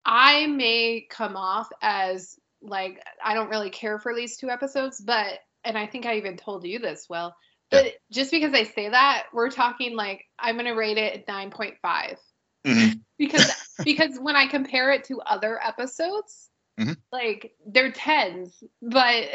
[0.06, 5.40] I may come off as like I don't really care for these two episodes, but
[5.64, 7.36] and I think I even told you this, well,
[7.72, 7.92] but yeah.
[8.12, 12.18] just because I say that, we're talking like I'm gonna rate it nine point five.
[12.66, 13.00] Mm-hmm.
[13.18, 13.52] because
[13.84, 16.50] because when I compare it to other episodes,
[16.80, 16.94] mm-hmm.
[17.12, 19.30] like they're tens, but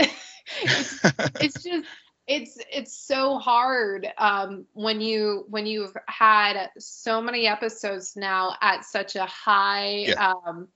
[0.62, 1.00] it's,
[1.40, 1.86] it's just
[2.26, 8.84] it's it's so hard um, when you when you've had so many episodes now at
[8.84, 10.32] such a high yeah.
[10.46, 10.68] um,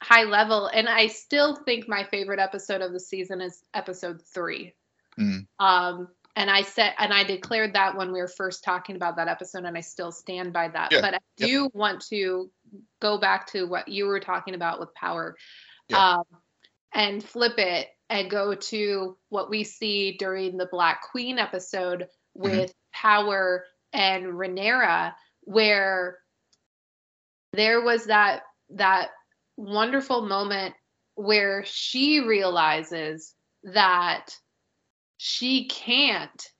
[0.00, 4.74] high level, and I still think my favorite episode of the season is episode three.
[5.18, 5.46] Mm.
[5.58, 9.28] Um, and I said, and I declared that when we were first talking about that
[9.28, 10.90] episode, and I still stand by that.
[10.90, 11.00] Yeah.
[11.00, 11.74] But I do yep.
[11.74, 12.50] want to
[13.00, 15.36] go back to what you were talking about with power,
[15.88, 16.16] yeah.
[16.16, 16.24] um,
[16.92, 22.42] and flip it and go to what we see during the Black Queen episode mm-hmm.
[22.42, 22.70] with mm-hmm.
[22.92, 26.18] Power and Rhaenyra, where
[27.52, 29.10] there was that that
[29.56, 30.74] wonderful moment
[31.14, 34.36] where she realizes that
[35.16, 36.50] she can't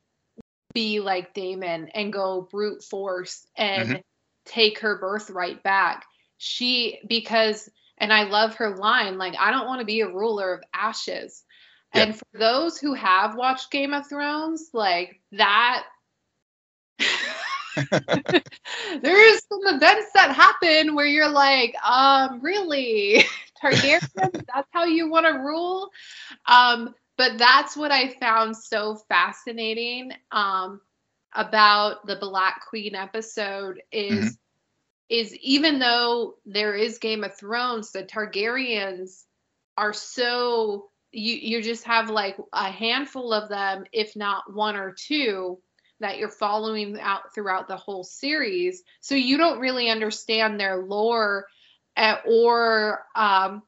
[0.74, 4.00] be like Daemon and go brute force and mm-hmm.
[4.44, 6.04] take her birthright back.
[6.38, 10.54] She because and I love her line like I don't want to be a ruler
[10.54, 11.44] of ashes.
[11.94, 12.02] Yeah.
[12.02, 15.84] And for those who have watched Game of Thrones, like that
[19.02, 23.24] there is some events that happen where you're like, um, really?
[23.62, 25.90] Targaryen, that's how you want to rule?
[26.46, 30.80] Um, but that's what I found so fascinating um,
[31.34, 34.34] about the Black Queen episode is mm-hmm.
[35.08, 39.24] is even though there is Game of Thrones, the Targaryens
[39.76, 44.92] are so you you just have like a handful of them, if not one or
[44.92, 45.58] two,
[46.00, 48.82] that you're following out throughout the whole series.
[49.00, 51.46] So you don't really understand their lore
[51.96, 53.62] at, eh, or um,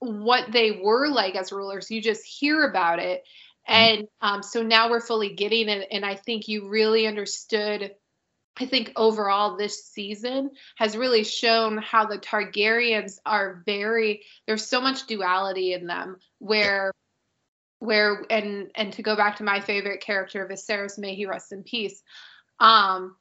[0.00, 1.90] what they were like as rulers.
[1.90, 3.22] You just hear about it.
[3.68, 3.98] Mm-hmm.
[3.98, 5.86] And um, so now we're fully getting it.
[5.90, 7.94] And I think you really understood.
[8.58, 14.80] I think overall this season has really shown how the Targaryens are very, there's so
[14.80, 16.92] much duality in them where
[17.80, 21.62] where and and to go back to my favorite character Viserys may he rest in
[21.62, 22.02] peace
[22.60, 23.16] um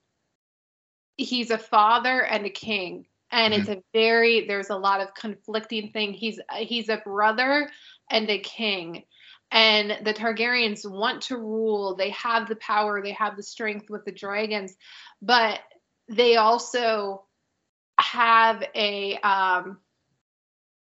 [1.15, 3.61] he's a father and a king and mm-hmm.
[3.61, 6.13] it's a very there's a lot of conflicting thing.
[6.13, 7.69] He's he's a brother
[8.09, 9.03] and a king.
[9.51, 11.95] And the targaryens want to rule.
[11.95, 13.01] They have the power.
[13.01, 14.75] They have the strength with the dragons.
[15.21, 15.59] But
[16.07, 17.25] they also
[17.99, 19.79] have a um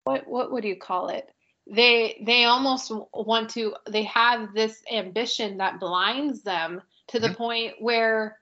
[0.04, 1.30] what what would you call it?
[1.70, 7.36] They they almost want to they have this ambition that blinds them to the mm-hmm.
[7.36, 8.38] point where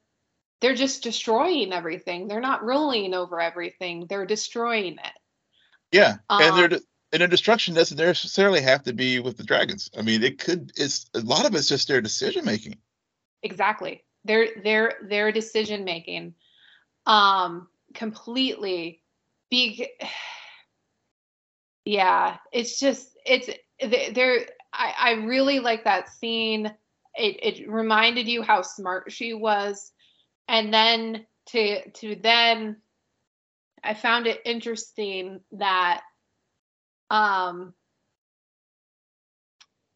[0.61, 2.27] they're just destroying everything.
[2.27, 4.05] They're not ruling over everything.
[4.07, 5.19] They're destroying it.
[5.91, 6.79] Yeah, um, and they're
[7.13, 9.89] and the destruction doesn't necessarily have to be with the dragons.
[9.97, 10.71] I mean, it could.
[10.77, 12.77] It's a lot of it's just their decision making.
[13.43, 14.03] Exactly.
[14.23, 16.35] Their their their decision making,
[17.05, 19.01] um, completely.
[19.49, 19.87] Big.
[21.83, 23.49] Yeah, it's just it's
[23.81, 24.45] they there.
[24.71, 26.67] I I really like that scene.
[27.15, 29.91] It it reminded you how smart she was
[30.47, 32.77] and then to to then
[33.83, 36.01] I found it interesting that
[37.09, 37.73] um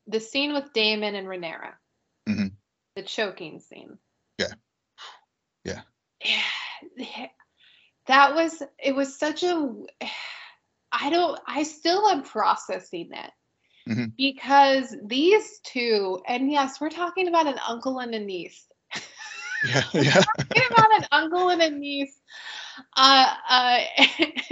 [0.07, 1.73] the scene with Daemon and Rhaenyra,
[2.27, 2.47] mm-hmm.
[2.95, 3.97] the choking scene.
[4.37, 4.53] Yeah.
[5.63, 5.81] Yeah.
[6.97, 7.27] Yeah.
[8.07, 9.73] That was it was such a
[10.91, 13.31] I don't I still am processing it.
[13.87, 14.15] Mhm.
[14.17, 18.67] Because these two, and yes, we're talking about an uncle and a niece.
[19.65, 20.23] Yeah, yeah.
[20.53, 22.21] talking about an uncle and a niece.
[22.95, 23.77] Uh, uh,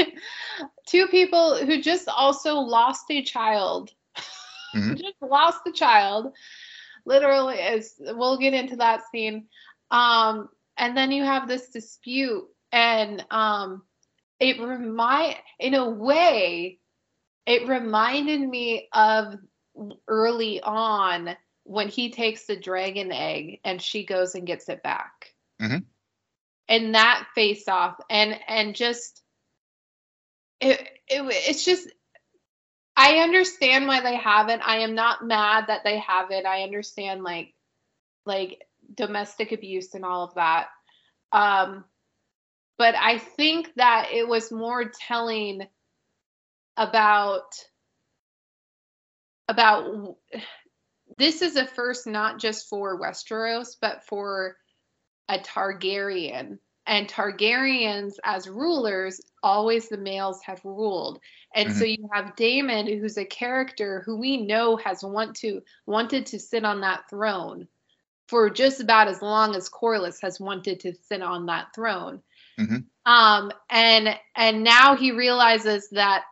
[0.88, 3.92] two people who just also lost a child.
[4.74, 4.98] Mhm.
[4.98, 6.34] just lost a child.
[7.06, 9.48] Literally, as we'll get into that scene.
[9.92, 13.84] Um, and then you have this dispute, and um,
[14.40, 16.80] it remind in a way,
[17.46, 19.36] it reminded me of
[20.08, 25.34] early on when he takes the dragon egg and she goes and gets it back.
[25.62, 25.86] Mhm.
[26.68, 29.22] And that face off and and just
[30.60, 31.90] it, it it's just
[32.96, 34.62] I understand why they have it.
[34.64, 36.46] I am not mad that they have it.
[36.46, 37.54] I understand like
[38.26, 40.68] like domestic abuse and all of that.
[41.32, 41.86] Um
[42.78, 45.68] but I think that it was more telling
[46.78, 47.54] about
[49.48, 50.18] about
[51.18, 54.58] this is a first not just for Westeros, but for
[55.30, 56.60] a Targaryen.
[56.86, 61.20] And Targaryens, as rulers, always the males have ruled.
[61.56, 66.26] And so you have Daemon, who's a character who we know has want to wanted
[66.28, 67.68] to sit on that throne
[68.28, 72.22] for just about as long as Corlys has wanted to sit on that throne.
[72.60, 72.86] Mhm.
[73.06, 76.24] Um, and and now he realizes that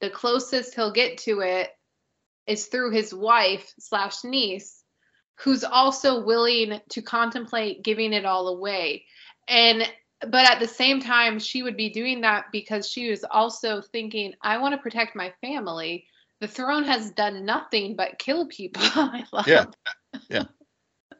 [0.00, 1.70] the closest he'll get to it
[2.46, 4.82] is through his wife slash niece
[5.40, 9.04] who's also willing to contemplate giving it all away
[9.48, 9.82] and
[10.20, 14.32] but at the same time she would be doing that because she was also thinking
[14.42, 16.06] i want to protect my family
[16.40, 19.46] the throne has done nothing but kill people I love.
[19.46, 19.66] Yeah.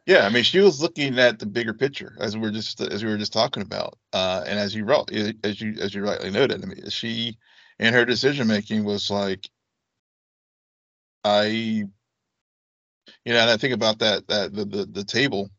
[0.07, 3.03] Yeah, I mean, she was looking at the bigger picture as we were just as
[3.03, 6.31] we were just talking about, uh, and as you wrote, as you as you rightly
[6.31, 7.37] noted, I mean, she
[7.77, 9.49] in her decision making was like,
[11.27, 11.89] I, you
[13.25, 15.49] know, and I think about that that the the, the table,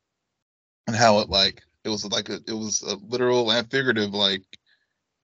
[0.87, 4.43] and how it like it was like a, it was a literal and figurative like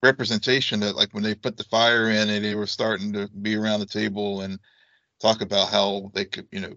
[0.02, 3.56] representation that like when they put the fire in and they were starting to be
[3.56, 4.58] around the table and
[5.20, 6.74] talk about how they could you know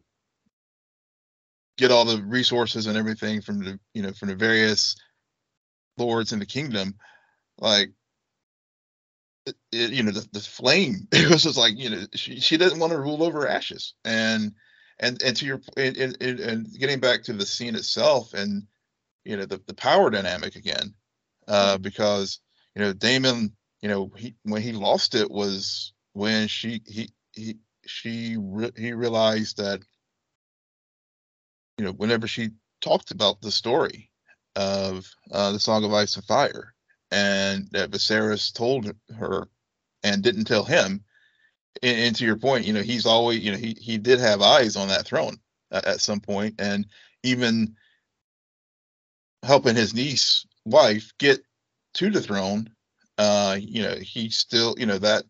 [1.77, 4.95] get all the resources and everything from the you know from the various
[5.97, 6.95] lords in the kingdom
[7.59, 7.91] like
[9.71, 11.07] it, you know the, the flame.
[11.13, 13.93] It was just like you know she, she doesn't want to rule over ashes.
[14.05, 14.53] And
[14.99, 18.63] and and to your and, and, and- and getting back to the scene itself and
[19.25, 20.93] you know the, the power dynamic again
[21.47, 22.39] uh because
[22.75, 27.57] you know daemon you know he when he lost it was when she he he
[27.85, 29.81] she re- he realized that
[31.77, 34.11] you know, whenever she talked about the story
[34.55, 36.73] of uh, the Song of Ice and Fire,
[37.11, 39.47] and that Viserys told her
[40.03, 41.03] and didn't tell him.
[41.83, 44.41] And, and to your point, you know, he's always, you know, he he did have
[44.41, 45.37] eyes on that throne
[45.71, 46.85] at, at some point, and
[47.23, 47.75] even
[49.43, 51.41] helping his niece wife get
[51.95, 52.69] to the throne.
[53.17, 55.23] Uh, you know, he still, you know, that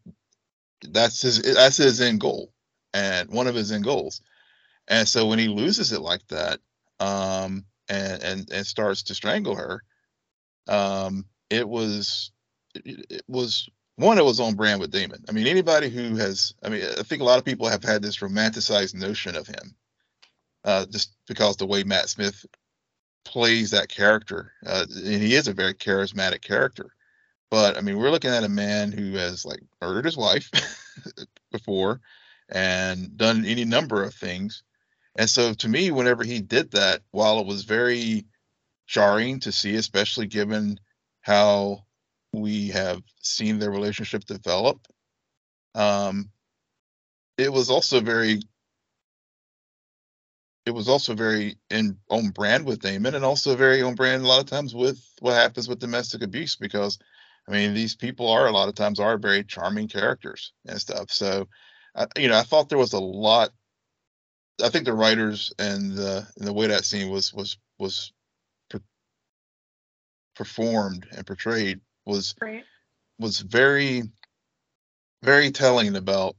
[0.90, 2.52] that's his that's his end goal,
[2.94, 4.22] and one of his end goals.
[4.88, 6.60] And so when he loses it like that,
[7.00, 9.84] um, and and and starts to strangle her,
[10.68, 12.32] um, it was
[12.76, 14.18] it, was one.
[14.18, 15.26] It was on brand with Daemon.
[15.28, 18.02] I mean, anybody who has, I mean, I think a lot of people have had
[18.02, 19.76] this romanticized notion of him,
[20.64, 22.46] uh, just because the way Matt Smith
[23.26, 26.92] plays that character, uh, and he is a very charismatic character.
[27.50, 30.52] But I mean, we're looking at a man who has like murdered his wife
[31.52, 32.02] before
[32.50, 34.64] and done any number of things.
[35.16, 38.26] And so to me, whenever he did that, while it was very
[38.86, 40.80] jarring to see, especially given
[41.28, 41.84] how
[42.32, 44.80] we have seen their relationship develop,
[45.76, 46.30] um,
[47.38, 48.40] it was also very
[50.66, 54.28] it was also very in on brand with Daemon and also very on brand a
[54.28, 56.98] lot of times with what happens with domestic abuse because
[57.48, 61.12] I mean these people are a lot of times are very charming characters and stuff.
[61.12, 61.50] So
[61.94, 63.50] I, you know I thought there was a lot
[64.64, 68.14] I think the writers and the and the way that scene was was was
[70.38, 72.64] performed and portrayed was Right.
[73.20, 74.04] was very
[75.24, 76.36] very telling about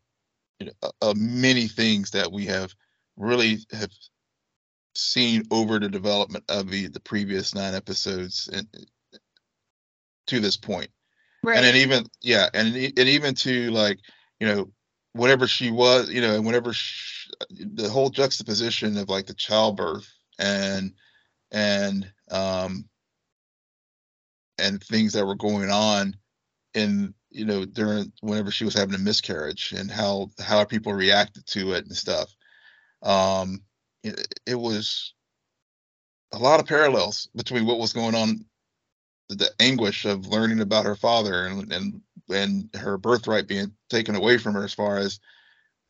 [0.61, 2.73] you know uh, many things that we have
[3.17, 3.91] really have
[4.95, 8.67] seen over the development of the the previous nine episodes and
[10.27, 10.91] to this point
[11.43, 11.57] Right.
[11.57, 13.99] and then even yeah and and even to like
[14.41, 14.71] you know
[15.13, 20.09] whatever she was you know and whenever sh the whole juxtaposition of like the childbirth
[20.39, 20.93] and
[21.53, 22.89] and um
[24.59, 26.17] and things that were going on
[26.75, 31.47] in you know during whenever she was having a miscarriage and how how people reacted
[31.47, 32.35] to it and stuff.
[33.03, 33.63] Um
[34.05, 35.15] it, it was
[36.33, 38.45] a lot of parallels between what was going on
[39.29, 42.01] the anguish of learning about her father and and
[42.31, 45.21] and her birthright being taken away from her as far as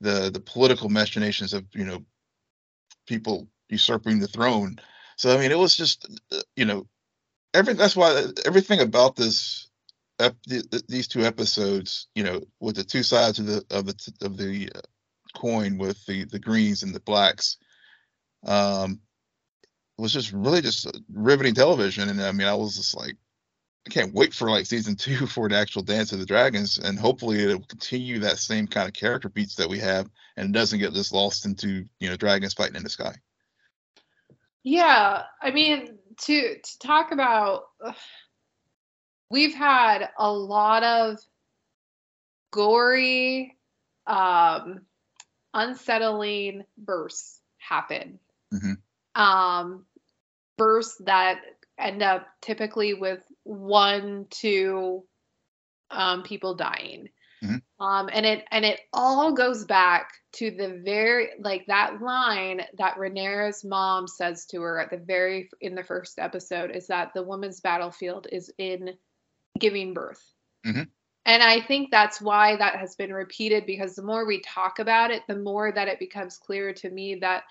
[0.01, 2.05] the the political machinations of you know
[3.07, 4.79] people usurping the throne.
[5.17, 6.87] So i mean it was just uh, you know
[7.55, 9.69] every that's why everything about this
[10.19, 10.37] ep,
[10.89, 14.71] these two episodes you know with the two sides of the of the of the
[14.75, 14.81] uh,
[15.37, 17.59] coin with the the greens and the blacks
[18.47, 19.01] um
[19.97, 23.17] was just really just riveting television and i mean i was just like
[23.87, 26.99] I can't wait for like season two for the actual Dance of the Dragons, and
[26.99, 30.79] hopefully it'll continue that same kind of character beats that we have, and it doesn't
[30.79, 33.15] get just lost into you know dragons fighting in the sky.
[34.63, 37.65] Yeah, I mean to to talk about,
[39.31, 41.19] we've had a lot of
[42.51, 43.57] gory,
[44.07, 44.81] um,
[45.55, 48.19] unsettling bursts happen.
[48.53, 49.21] Mm-hmm.
[49.21, 49.85] Um,
[50.57, 51.41] bursts that
[51.79, 55.05] end up typically with one, two
[55.91, 57.09] um, people dying.
[57.81, 62.97] Um, and it and it all goes back to the very like that line that
[62.97, 67.23] Rhaenyra's mom says to her at the very in the first episode is that the
[67.23, 68.95] woman's battlefield is in
[69.59, 70.23] giving birth.
[70.67, 70.83] Mm-hmm.
[71.25, 75.11] And I think that's why that has been repeated because the more we talk about
[75.11, 77.45] it, the more that it becomes clear to me that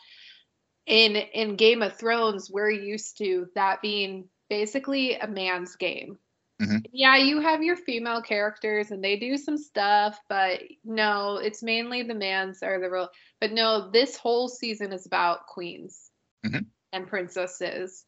[0.86, 6.18] in in Game of Thrones, we're used to that being basically a man's game.
[6.62, 6.78] Mm-hmm.
[6.92, 12.02] Yeah, you have your female characters and they do some stuff, but no, it's mainly
[12.04, 13.10] the man's are the real.
[13.40, 16.10] But no, this whole season is about queens
[16.46, 16.64] mm-hmm.
[16.92, 18.04] and princesses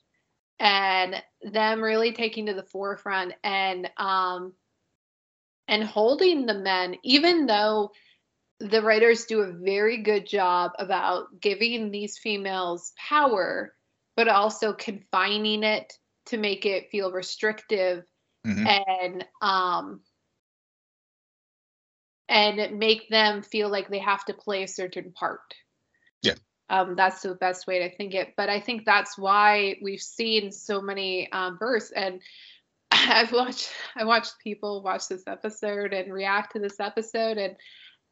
[0.59, 4.53] and them really taking to the forefront and um
[5.67, 7.91] and holding the men even though
[8.59, 13.73] the writers do a very good job about giving these females power
[14.17, 15.93] but also confining it
[16.25, 18.03] to make it feel restrictive
[18.45, 18.67] mm-hmm.
[18.67, 20.01] and um
[22.29, 25.55] and make them feel like they have to play a certain part.
[26.21, 26.35] Yeah.
[26.69, 28.35] Um, that's the best way to think it.
[28.37, 31.91] But I think that's why we've seen so many um, bursts.
[31.91, 32.21] And
[32.91, 37.37] I've watched I watched people watch this episode and react to this episode.
[37.37, 37.55] And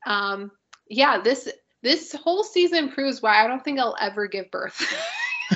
[0.05, 0.51] um,
[0.89, 1.47] yeah, this
[1.83, 4.81] this whole season proves why I don't think I'll ever give birth.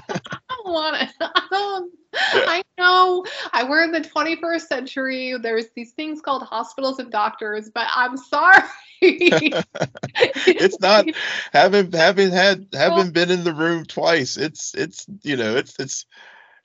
[0.64, 1.10] don't want it.
[1.20, 1.94] I don't.
[2.14, 2.46] Yeah.
[2.48, 3.26] I know.
[3.54, 5.36] I we're in the 21st century.
[5.42, 8.64] There's these things called hospitals and doctors, but I'm sorry.
[9.02, 11.06] it's not
[11.54, 14.38] having having had having been in the room twice.
[14.38, 16.06] It's it's you know it's it's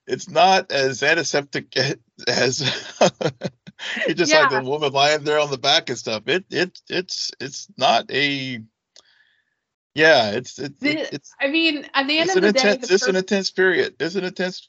[0.06, 1.76] it's not as antiseptic
[2.26, 2.60] as
[4.06, 4.40] you just yeah.
[4.40, 6.24] like the woman lying there on the back and stuff.
[6.26, 8.60] It it it's it's not a
[9.96, 11.34] yeah, it's it's the, it's.
[11.40, 13.96] I mean, at the end of the intense, day, the it's first, an intense period.
[13.98, 14.68] It's an intense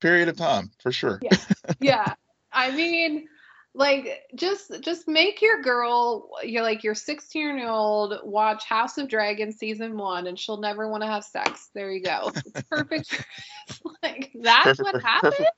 [0.00, 1.20] period of time for sure.
[1.22, 1.36] Yeah,
[1.80, 2.14] yeah.
[2.52, 3.28] I mean,
[3.74, 9.08] like just just make your girl you're like your 16 year old watch house of
[9.08, 13.24] dragons season one and she'll never want to have sex there you go it's perfect
[14.02, 15.50] like that's perfect, what happened perfect,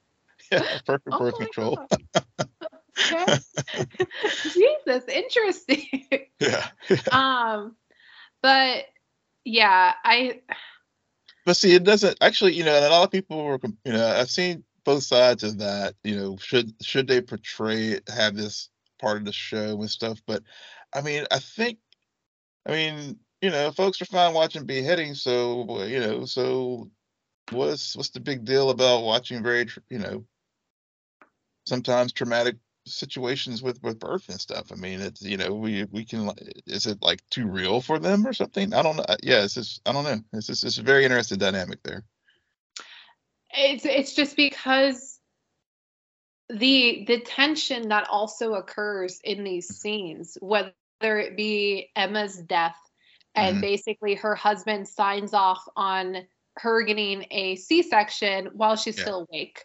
[0.52, 1.78] yeah perfect oh birth control
[4.52, 6.06] jesus interesting
[6.38, 6.98] yeah, yeah.
[7.10, 7.74] um
[8.44, 8.84] but
[9.46, 10.42] yeah, I.
[11.46, 12.52] But see, it doesn't actually.
[12.52, 13.58] You know, and a lot of people were.
[13.86, 15.94] You know, I've seen both sides of that.
[16.04, 18.68] You know, should should they portray have this
[19.00, 20.20] part of the show and stuff?
[20.26, 20.42] But
[20.94, 21.78] I mean, I think.
[22.66, 26.90] I mean, you know, folks are fine watching beheadings, so you know, so
[27.50, 30.24] what's what's the big deal about watching very, you know,
[31.66, 32.56] sometimes traumatic
[32.86, 34.70] situations with with birth and stuff.
[34.72, 36.30] I mean, it's you know we we can
[36.66, 38.74] is it like too real for them or something?
[38.74, 39.04] I don't know.
[39.22, 40.20] Yeah, it's just I don't know.
[40.32, 42.04] It's just it's a very interesting dynamic there.
[43.50, 45.18] It's it's just because
[46.48, 49.74] the the tension that also occurs in these mm-hmm.
[49.74, 50.72] scenes, whether
[51.02, 52.78] it be Aemma's death
[53.34, 53.62] and mm-hmm.
[53.62, 56.26] basically her husband signs off on
[56.58, 59.02] her getting a C-section while she's yeah.
[59.02, 59.64] still awake.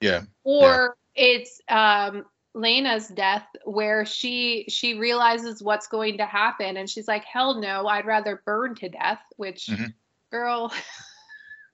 [0.00, 0.22] Yeah.
[0.44, 1.24] Or yeah.
[1.24, 2.24] it's um
[2.56, 7.86] Laena's death where she she realizes what's going to happen and she's like hell no
[7.86, 9.84] I'd rather burn to death which mm-hmm.
[10.32, 10.72] girl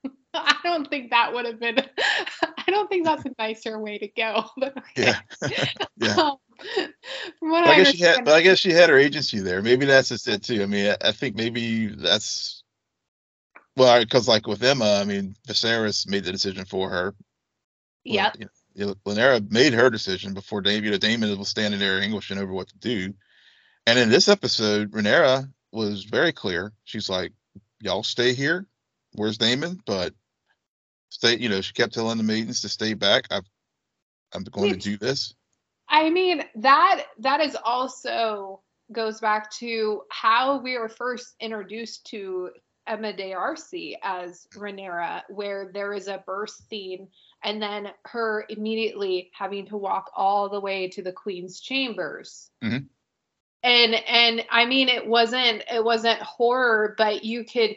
[0.35, 1.79] I don't think that would have been
[2.59, 5.15] I don't think that's a nicer way to go but okay.
[5.41, 5.65] yeah.
[5.99, 6.17] Yeah.
[6.17, 6.37] Um,
[7.39, 9.63] what I, I, guess she had but I guess she had her agency there.
[9.63, 10.65] Maybe that's just it too.
[10.65, 12.65] I mean I, I think maybe that's
[13.77, 17.15] well because like with Aemma, I mean Viserys made the decision for her.
[18.03, 22.53] Yeah you know, Rhaenyra made her decision before know, Daemon was standing there anguishing over
[22.53, 23.15] what to do.
[23.87, 26.73] And in this episode, Rhaenyra was very clear.
[26.85, 27.33] She's like,
[27.81, 28.67] "Y'all stay here.
[29.15, 29.81] Where's Daemon?
[29.85, 30.15] But
[31.11, 31.39] stay.
[31.39, 33.27] You know, she kept telling the maidens to stay back.
[33.31, 33.41] i
[34.35, 35.35] I'm going to do this.
[35.89, 42.51] I mean that that is also goes back to how we were first introduced to
[42.87, 47.09] Emma D'Arcy as Rhaenyra, where there is a birth scene
[47.45, 52.51] and then her immediately having to walk all the way to the queen's chambers.
[52.63, 52.85] Mm-hmm.
[53.65, 57.77] And and I mean it wasn't it wasn't horror, but you could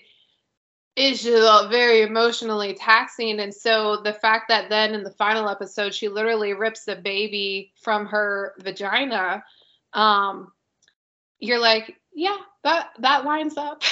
[0.95, 3.39] it's just very emotionally taxing.
[3.39, 7.73] And so the fact that then in the final episode she literally rips the baby
[7.81, 9.43] from her vagina,
[9.93, 10.51] um,
[11.39, 13.83] you're like, yeah, that that lines up.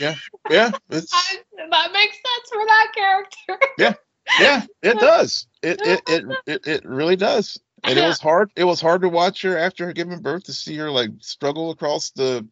[0.00, 0.14] Yeah,
[0.48, 3.58] yeah, that makes sense for that character.
[3.78, 3.94] yeah,
[4.40, 5.46] yeah, it does.
[5.62, 7.58] It it it it, it really does.
[7.84, 8.50] And it was hard.
[8.56, 11.70] It was hard to watch her after her giving birth to see her like struggle
[11.70, 12.46] across the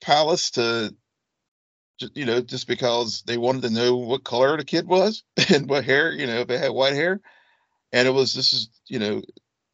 [0.00, 0.94] palace to
[2.14, 5.84] you know, just because they wanted to know what color the kid was and what
[5.84, 7.20] hair, you know, if it had white hair.
[7.92, 9.22] And it was, this is, you know,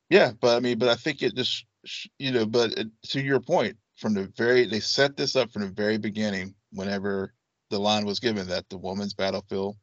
[0.09, 1.65] yeah, but I mean, but I think it just,
[2.19, 5.63] you know, but it, to your point, from the very, they set this up from
[5.63, 7.35] the very beginning, whenever
[7.71, 9.77] the line was given that the woman's battlefield,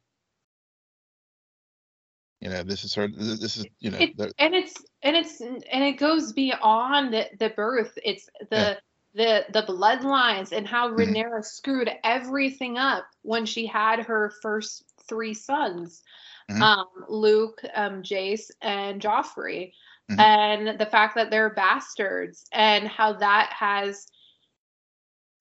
[2.42, 5.62] you know, this is her, this is, you know, it, and it's, and it's, and
[5.84, 7.96] it goes beyond the, the birth.
[8.04, 8.74] It's the, yeah
[9.14, 11.40] the the bloodlines and how mm-hmm.
[11.42, 16.02] Screwed everything up when she had her first three sons,
[16.50, 16.62] mm-hmm.
[16.62, 19.72] um, Luke, um, Jace, and Joffrey,
[20.10, 20.20] mm-hmm.
[20.20, 24.06] and the fact that they're bastards and how that has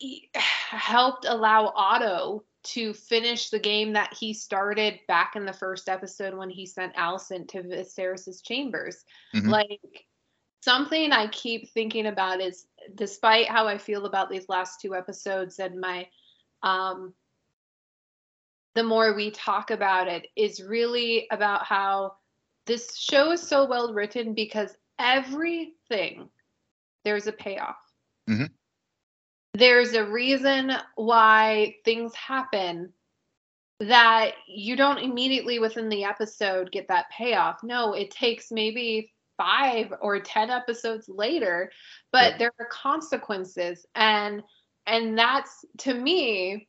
[0.33, 6.35] helped allow Otto to finish the game that he started back in the first episode
[6.35, 9.03] when he sent Alicent to Viserys's chambers.
[9.35, 9.49] Mm-hmm.
[9.49, 10.05] Like
[10.61, 15.59] something I keep thinking about is despite how I feel about these last two episodes
[15.59, 16.07] and my
[16.63, 17.13] um
[18.75, 22.13] the more we talk about it is really about how
[22.67, 26.29] this show is so well written because everything
[27.03, 27.75] there's a payoff.
[28.29, 28.45] Mm-hmm.
[29.53, 32.93] There's a reason why things happen
[33.79, 37.63] that you don't immediately within the episode get that payoff.
[37.63, 41.71] No, it takes maybe five or 10 episodes later
[42.11, 42.37] but yeah.
[42.37, 44.43] there are consequences and
[44.85, 46.67] and that's to me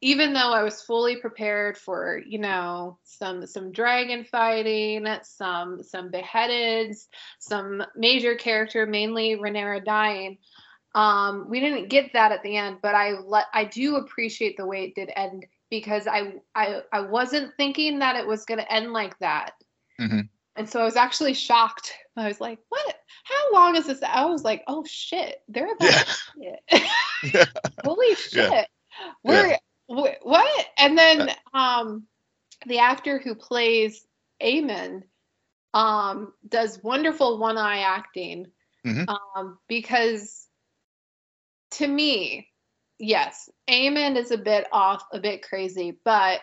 [0.00, 6.10] even though i was fully prepared for you know some some dragon fighting some some
[6.10, 7.06] beheadeds
[7.40, 10.38] some major character mainly Rhaenyra dying
[10.94, 14.66] um we didn't get that at the end but i let i do appreciate the
[14.66, 18.72] way it did end because i i i wasn't thinking that it was going to
[18.72, 19.52] end like that
[20.00, 20.20] mm-hmm.
[20.56, 21.92] And so I was actually shocked.
[22.16, 22.96] I was like, what?
[23.24, 24.02] How long is this?
[24.02, 26.56] I was like, oh shit, they're about yeah.
[27.34, 27.44] yeah.
[27.82, 28.50] Holy shit.
[28.50, 28.64] Yeah.
[29.24, 29.48] We're,
[29.88, 30.14] yeah.
[30.22, 30.66] what?
[30.78, 32.06] And then um,
[32.66, 34.06] the actor who plays
[34.40, 35.02] Aemond
[35.72, 38.46] um, does wonderful one eye acting
[38.86, 39.08] mm-hmm.
[39.08, 40.43] um, because
[41.78, 42.48] to me,
[42.98, 46.40] yes, Aemond is a bit off, a bit crazy, but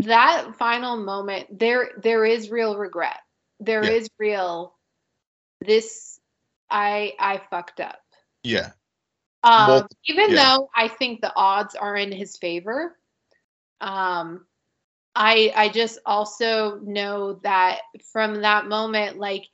[0.00, 3.18] that final moment there there is real regret
[3.60, 3.90] There yeah.
[3.92, 4.74] is real
[5.64, 6.20] this
[6.70, 8.00] i i fucked up
[8.42, 8.72] yeah
[9.42, 10.56] um well, even yeah.
[10.56, 12.96] though i think the odds are in his favor
[13.80, 14.44] um
[15.14, 17.80] i i just also know that
[18.12, 19.46] from that moment like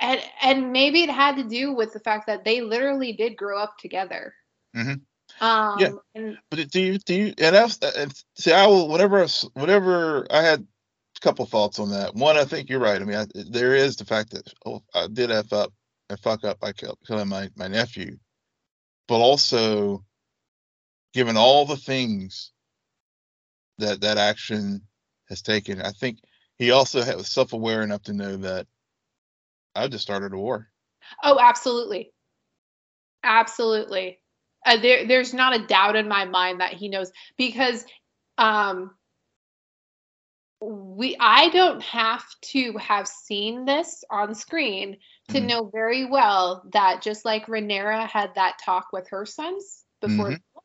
[0.00, 3.58] and and maybe it had to do with the fact that they literally did grow
[3.58, 4.34] up together
[4.76, 4.94] mm-hmm.
[5.40, 9.26] Um, yeah, and, but do you do you and that's and see I will whenever
[9.54, 12.14] whenever I had a couple thoughts on that.
[12.14, 13.00] One, I think you're right.
[13.00, 15.72] I mean, I, there is the fact that oh, I did f up
[16.08, 18.16] and fuck up by killing my my nephew,
[19.08, 20.04] but also
[21.14, 22.52] given all the things
[23.78, 24.82] that that action
[25.28, 26.18] has taken, I think
[26.58, 28.66] he also was self aware enough to know that
[29.74, 30.68] I just started a war.
[31.22, 32.12] Oh, absolutely,
[33.22, 34.20] absolutely
[34.64, 37.84] uh, there, there's not a doubt in my mind that he knows because
[38.38, 38.92] um,
[40.60, 44.96] we I don't have to have seen this on screen
[45.28, 45.46] to mm-hmm.
[45.46, 50.58] know very well that just like Rhaenyra had that talk with her sons before, mm-hmm.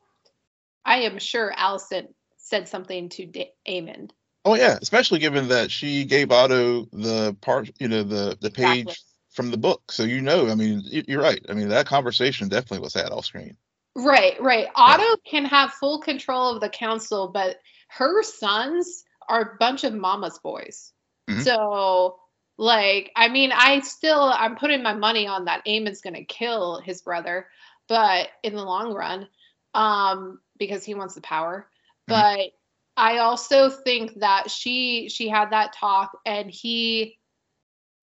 [0.85, 2.07] I am sure Alicent
[2.37, 4.11] said something to da- Aemond.
[4.49, 8.79] Oh yeah, especially given that she gave Otto the part, you know, the the page
[8.79, 8.95] exactly.
[9.29, 10.49] from the book, so you know.
[10.49, 11.39] I mean, you're right.
[11.47, 13.55] I mean, that conversation definitely was had off screen.
[13.95, 14.65] Right, right.
[14.73, 17.57] Otto can have full control of the council, but
[17.89, 20.93] her sons are a bunch of mama's boys.
[21.29, 21.43] Mhm.
[21.43, 22.17] So,
[22.57, 27.03] like, I mean, I still I'm putting my money on that Aemond's gonna kill his
[27.03, 27.45] brother,
[27.87, 29.27] but in the long run,
[29.75, 31.69] um, because he wants the power.
[32.07, 32.15] Mhm.
[32.15, 32.58] But
[32.99, 37.17] I also think that she she had that talk and he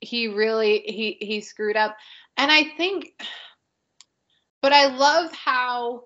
[0.01, 1.95] he really he he screwed up.
[2.39, 3.13] And I think
[4.63, 6.05] but I love how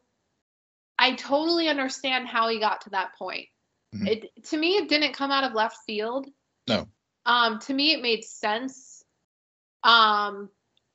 [0.98, 3.46] I totally understand how he got to that point.
[3.94, 4.08] Mhm.
[4.08, 6.26] It to me it didn't come out of left field.
[6.68, 6.88] No.
[7.24, 9.04] Um to me it made sense.
[9.84, 10.50] Um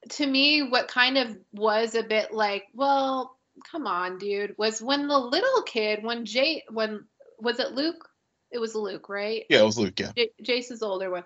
[0.10, 3.40] to me what kind of was a bit like, well,
[3.72, 7.06] come on, dude, was when the little kid, when Jay when
[7.40, 8.08] was it Luke?
[8.52, 9.44] It was Luke, right?
[9.50, 10.00] Yeah, it was Luke.
[10.00, 10.12] Yeah.
[10.16, 11.24] J- Jace's older one.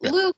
[0.00, 0.10] Yeah.
[0.10, 0.36] Luke,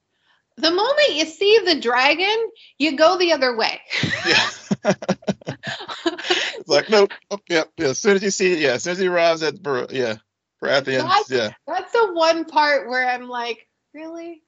[0.56, 2.36] the moment you see the dragon,
[2.78, 3.80] you go the other way.
[4.26, 4.48] Yeah.
[4.84, 7.12] it's like nope.
[7.30, 7.88] Oh, yeah, yeah.
[7.88, 8.72] As soon as you see it, yeah.
[8.72, 10.16] As soon as he arrives at Bar- yeah,
[10.62, 14.42] Baratheon, That's- yeah, That's the one part where I'm like, really?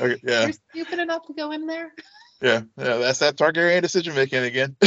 [0.00, 1.92] okay, yeah, You're stupid enough to go in there?
[2.42, 2.96] yeah, yeah.
[2.98, 4.76] That's that Targaryen decision making again.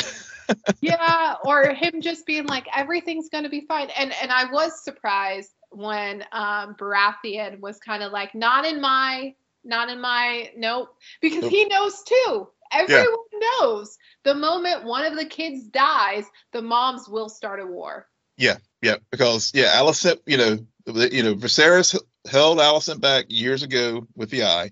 [0.81, 3.89] yeah, or him just being like, everything's gonna be fine.
[3.97, 9.35] And and I was surprised when um Baratheon was kind of like, not in my,
[9.63, 10.89] not in my, nope,
[11.21, 12.47] because he knows too.
[12.71, 13.17] Everyone
[13.59, 18.07] knows the moment one of the kids dies, the moms will start a war.
[18.37, 20.57] yeah, yeah, because yeah, Alicent, you know,
[21.11, 24.71] you know, Viserys held Alicent back years ago with the eye,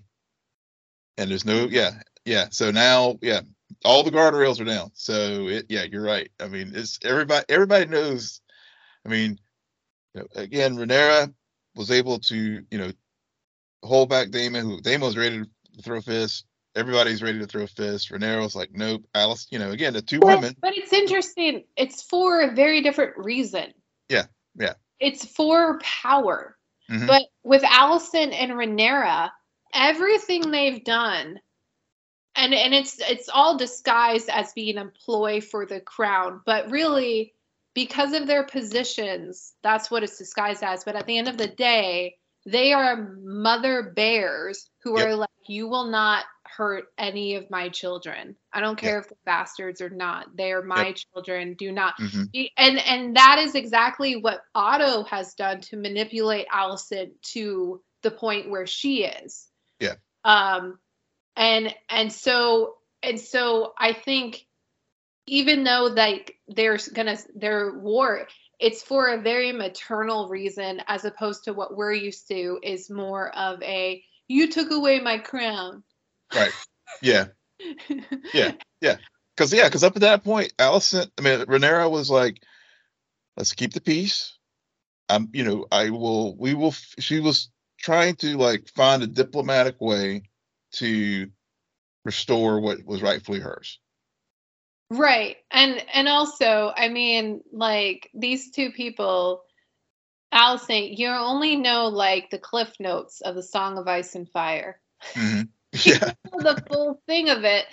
[1.18, 1.90] and there's no, yeah,
[2.24, 2.46] yeah.
[2.50, 3.40] So now, yeah,
[3.84, 4.90] all the guardrails are down.
[4.94, 6.30] So it, yeah, you're right.
[6.40, 7.44] I mean, it's everybody.
[7.48, 8.40] Everybody knows.
[9.04, 9.38] I mean,
[10.14, 11.32] you know, again, Rhaenyra
[11.74, 12.90] was able to, you know,
[13.82, 14.64] hold back Daemon.
[14.64, 16.44] Who Daemon was ready to throw fists.
[16.74, 18.10] Everybody's ready to throw fists.
[18.10, 19.04] Was like, nope.
[19.14, 20.56] Alice, you know, again, the two But, women.
[20.60, 21.64] but it's interesting.
[21.76, 23.72] It's for a very different reason.
[24.08, 24.74] Yeah, yeah.
[25.00, 26.56] It's for power.
[26.90, 27.06] Mhm.
[27.06, 29.30] But with Alicent and Rhaenyra,
[29.74, 31.40] everything they've done,
[32.36, 37.32] and and it's it's all disguised as being a ploy for the crown, but really
[37.74, 40.84] because of their positions, that's what it's disguised as.
[40.84, 42.16] But at the end of the day,
[42.46, 45.06] they are mother bears who Yep.
[45.06, 48.36] are like, you will not hurt any of my children.
[48.52, 50.34] I don't care if they're bastards or not.
[50.36, 51.54] They are my children.
[51.54, 52.30] Do not Mhm.
[52.56, 58.50] And and that is exactly what Otto has done to manipulate Alicent to the point
[58.50, 59.50] where she is.
[59.80, 59.94] Yeah.
[60.24, 60.78] Um
[61.36, 64.46] and and so and so I think
[65.26, 68.26] even though like there's gonna their war
[68.58, 73.34] it's for a very maternal reason as opposed to what we're used to is more
[73.36, 75.82] of a you took away my crown.
[76.34, 76.52] Right.
[77.02, 77.26] Yeah.
[78.34, 78.52] Yeah.
[78.80, 78.96] Yeah
[79.36, 82.42] because yeah, because up to that point, Alicent, I mean, Rhaenyra was like,
[83.36, 84.32] "Let's keep the peace."
[85.08, 86.36] i'm you know, I will.
[86.36, 86.68] We will.
[86.68, 90.22] f- She was trying to like find a diplomatic way
[90.72, 91.30] to
[92.04, 93.78] restore what was rightfully hers.
[94.90, 95.36] Right.
[95.50, 99.42] And and also, I mean, like these two people,
[100.32, 104.80] Alicent, you only know like the cliff notes of the Song of Ice and Fire.
[105.14, 105.48] Mhm.
[105.84, 106.12] Yeah.
[106.32, 107.66] the full thing of it.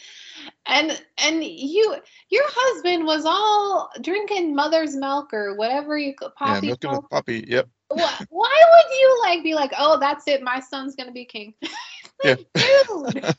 [0.65, 1.95] And and you
[2.29, 6.27] your husband was all drinking mother's milk or whatever you Yeah.
[6.35, 7.03] poppy Milking milk.
[7.09, 7.45] the puppy.
[7.47, 7.69] Yep.
[7.89, 11.53] Why, why would you like be like, oh, that's it, my son's gonna be king?
[12.24, 12.36] Yeah.
[12.36, 13.24] Dude.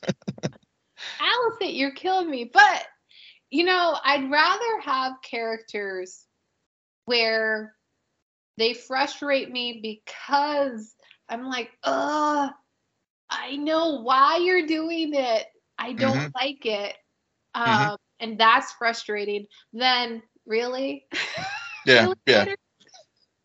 [1.20, 2.50] Alicent, you're killing me.
[2.52, 2.86] But
[3.50, 6.26] you know, I'd rather have characters
[7.04, 7.74] where
[8.56, 10.94] they frustrate me because
[11.28, 12.50] I'm like, ugh,
[13.30, 15.46] I know why you're doing it.
[15.78, 16.32] I don't Mhm.
[16.34, 16.96] like it.
[17.54, 17.96] Um, Mhm.
[18.20, 19.46] and that's frustrating.
[19.72, 21.06] Then really?
[21.86, 22.04] Yeah.
[22.04, 22.54] Really, Yeah.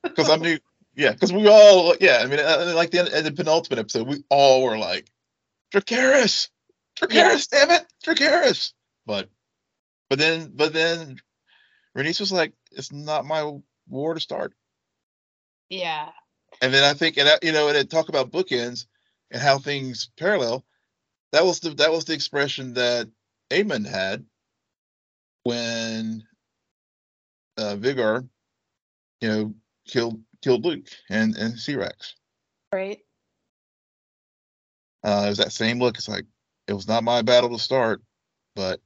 [0.01, 0.57] Because I knew.
[0.95, 1.11] Yeah.
[1.11, 1.93] Because we all.
[1.99, 2.19] Yeah.
[2.21, 5.09] I mean, uh, like the, the penultimate episode, we all were like,
[5.71, 6.49] "Dracarys,
[6.97, 8.73] Dracarys, damn it, Dracarys."
[9.05, 9.29] But,
[10.09, 11.19] but then, but then,
[11.97, 14.53] Rhaenys was like, "It's not my war to start."
[15.69, 16.09] Yeah.
[16.61, 18.85] And then I think, and that, you know, and it talk about bookends
[19.31, 20.65] and how things parallel.
[21.31, 23.07] That was the that was the expression that
[23.51, 24.25] Aemond had
[25.43, 26.23] when
[27.57, 28.27] uh, Vhagar,
[29.21, 29.53] you know,
[29.87, 32.13] killed killed Luke and and Syrax.
[32.73, 32.99] Right.
[35.03, 35.97] Uh, it was that same look.
[35.97, 36.25] It's like
[36.67, 38.01] it was not my battle to start,
[38.55, 38.79] but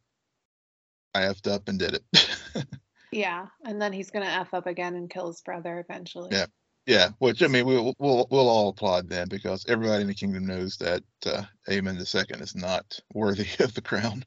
[1.13, 2.65] I effed up and did it.
[3.13, 3.47] Yeah.
[3.63, 6.29] And then he's gonna F up again and kill his brother eventually.
[6.31, 6.47] Yeah.
[6.87, 10.45] yeah, which I mean, we'll we'll we'll all applaud then because everybody in the kingdom
[10.45, 14.25] knows that uh, Aemon the second is not worthy of the crown.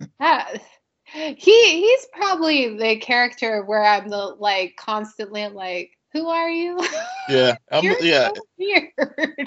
[0.20, 0.56] Yeah.
[1.12, 6.78] He he's probably the character where I'm the like constantly like, who are you?
[7.28, 8.90] Yeah, I'm, yeah, so weird.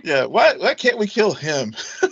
[0.04, 0.26] yeah.
[0.26, 1.74] Why why can't we kill him?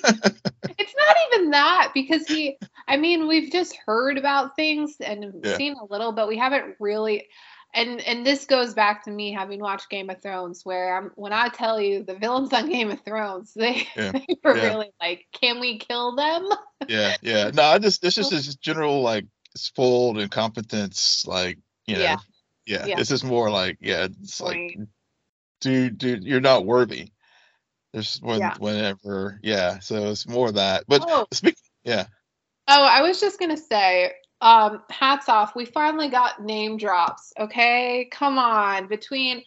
[0.79, 5.57] It's not even that because he, I mean, we've just heard about things and Yeah.
[5.57, 7.27] seen a little, but we haven't really.
[7.73, 11.33] And and this goes back to me having watched Game of Thrones, where I'm when
[11.33, 14.11] I tell you the villains on Game of Thrones, they, Yeah.
[14.11, 14.63] they were Yeah.
[14.67, 16.47] really like, can we kill them?
[16.87, 17.49] yeah, yeah.
[17.53, 22.17] No, I just this is just general like spoiled incompetence, like you know.
[22.67, 22.85] Yeah.
[22.85, 24.77] Yeah, this is more like yeah, it's like
[25.61, 27.11] dude, dude, you're not worthy.
[27.93, 28.55] There's when Yeah.
[28.59, 29.79] whenever, yeah.
[29.79, 30.83] So it's more that.
[30.87, 31.25] But Oh.
[31.31, 32.07] speak, yeah,
[32.67, 35.55] Oh, I was just gonna say, um, hats off.
[35.55, 37.31] We finally got name drops.
[37.39, 38.87] Okay, come on.
[38.87, 39.43] Between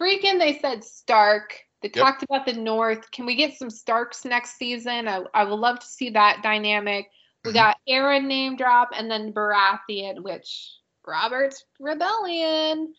[0.00, 1.60] freaking, they said Stark.
[1.82, 2.04] They Yep.
[2.04, 3.10] talked about the North.
[3.10, 5.06] Can we get some Starks next season?
[5.06, 7.10] I, I would love to see that dynamic.
[7.44, 7.54] We Mhm.
[7.54, 12.94] got Arryn name drop, and then Baratheon, which Robert's rebellion,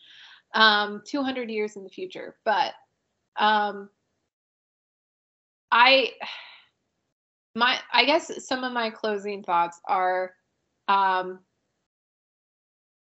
[0.54, 2.36] um, 200 years in the future.
[2.44, 2.72] But
[3.36, 3.90] um,
[5.70, 6.12] I
[7.54, 10.34] my I guess some of my closing thoughts are
[10.88, 11.40] um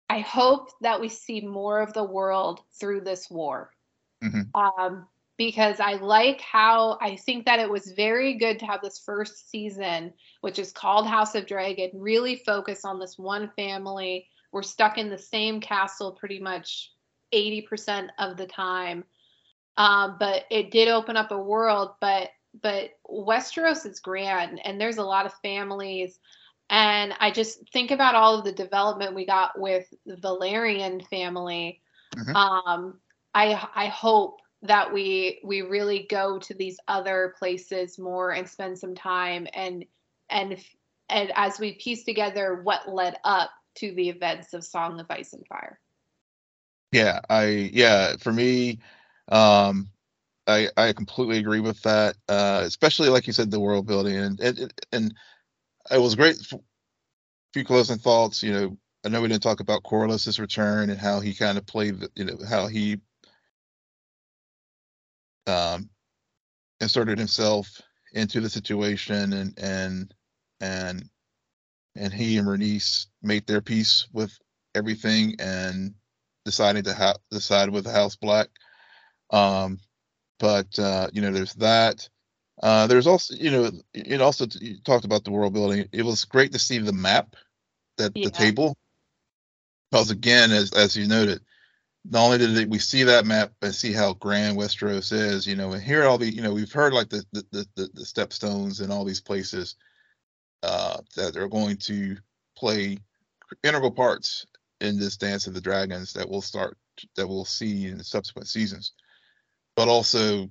[0.09, 3.71] I hope that we see more of the world through this war.
[4.23, 4.49] Mhm.
[4.53, 8.99] Um because I like how I think that it was very good to have this
[8.99, 14.27] first season, which is called House of Dragon, really focus on this one family.
[14.51, 16.91] We're stuck in the same castle pretty much
[17.33, 19.03] 80% of the time.
[19.77, 22.29] Um, but it did open up a world, but
[22.61, 26.19] but Westeros is grand and there's a lot of families.
[26.69, 31.81] And I just think about all of the development we got with the Velaryon family.
[32.15, 32.35] Mhm.
[32.35, 32.99] Um,
[33.33, 38.77] I I hope that we we really go to these other places more and spend
[38.77, 39.85] some time and
[40.29, 40.57] and
[41.09, 45.33] and as we piece together what led up to the events of Song of Ice
[45.33, 45.79] and Fire.
[46.91, 47.21] yeah.
[47.29, 48.15] I yeah.
[48.19, 48.79] For me,
[49.29, 49.89] um,
[50.47, 52.17] I I completely agree with that.
[52.29, 55.15] Uh, especially like you said, the world building and and and
[55.91, 56.37] it was great.
[56.41, 56.59] f-
[57.53, 58.43] Few closing thoughts.
[58.43, 61.65] You know, I know we didn't talk about Corlys's return and how he kind of
[61.67, 62.03] played.
[62.15, 62.99] You know, how he
[65.47, 65.89] um
[66.81, 67.81] inserted himself
[68.13, 70.15] into the situation and and
[70.61, 71.09] and
[71.95, 74.37] and he and Bernice made their peace with
[74.75, 75.93] everything and
[76.45, 78.47] deciding to ha- decide with the House Black.
[79.29, 79.79] Um,
[80.39, 82.07] but uh, you know, there's that.
[82.61, 85.87] Uh, there's also, you know, it also you talked about the world building.
[85.91, 87.35] It was great to see the map,
[87.97, 88.25] that Yeah.
[88.25, 88.75] the table,
[89.91, 91.41] because again, as as you noted,
[92.05, 95.71] not only did we see that map and see how grand Westeros is, you know,
[95.73, 98.81] and here all the, you know, we've heard like the the the, the, the stepstones
[98.81, 99.75] and all these places
[100.63, 102.17] uh, that are going to
[102.57, 102.97] play
[103.63, 104.45] integral parts
[104.81, 106.77] in this Dance of the Dragons that we'll start
[107.15, 108.93] that we'll see in the subsequent seasons,
[109.75, 110.49] but also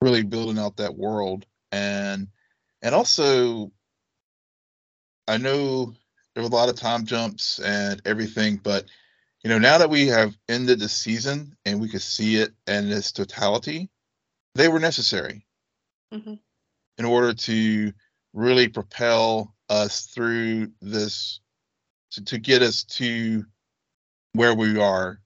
[0.00, 2.28] really building out that world and
[2.82, 3.70] and also
[5.28, 5.94] I know
[6.34, 8.86] there were a lot of time jumps and everything, but
[9.44, 12.90] you know now that we have ended the season and we could see it in
[12.90, 13.90] its totality,
[14.54, 15.46] they were necessary
[16.12, 16.40] Mhm.
[16.98, 17.92] in order to
[18.32, 21.40] really propel us through this
[22.12, 23.44] to, to get us to
[24.32, 25.20] where we are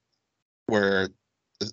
[0.67, 1.09] where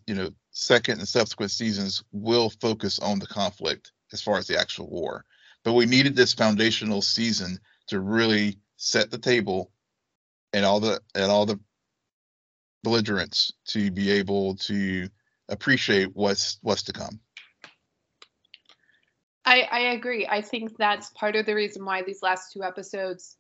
[0.06, 4.60] you know second and subsequent seasons will focus on the conflict as far as the
[4.60, 5.24] actual war
[5.64, 7.58] but we needed this foundational season
[7.88, 9.72] to really set the table
[10.54, 11.60] and all the and all the
[12.84, 15.08] belligerents to be able to
[15.50, 17.20] appreciate what's what's to come
[19.44, 20.28] I, I agree.
[20.28, 23.38] I think that's part of the reason why these last two episodes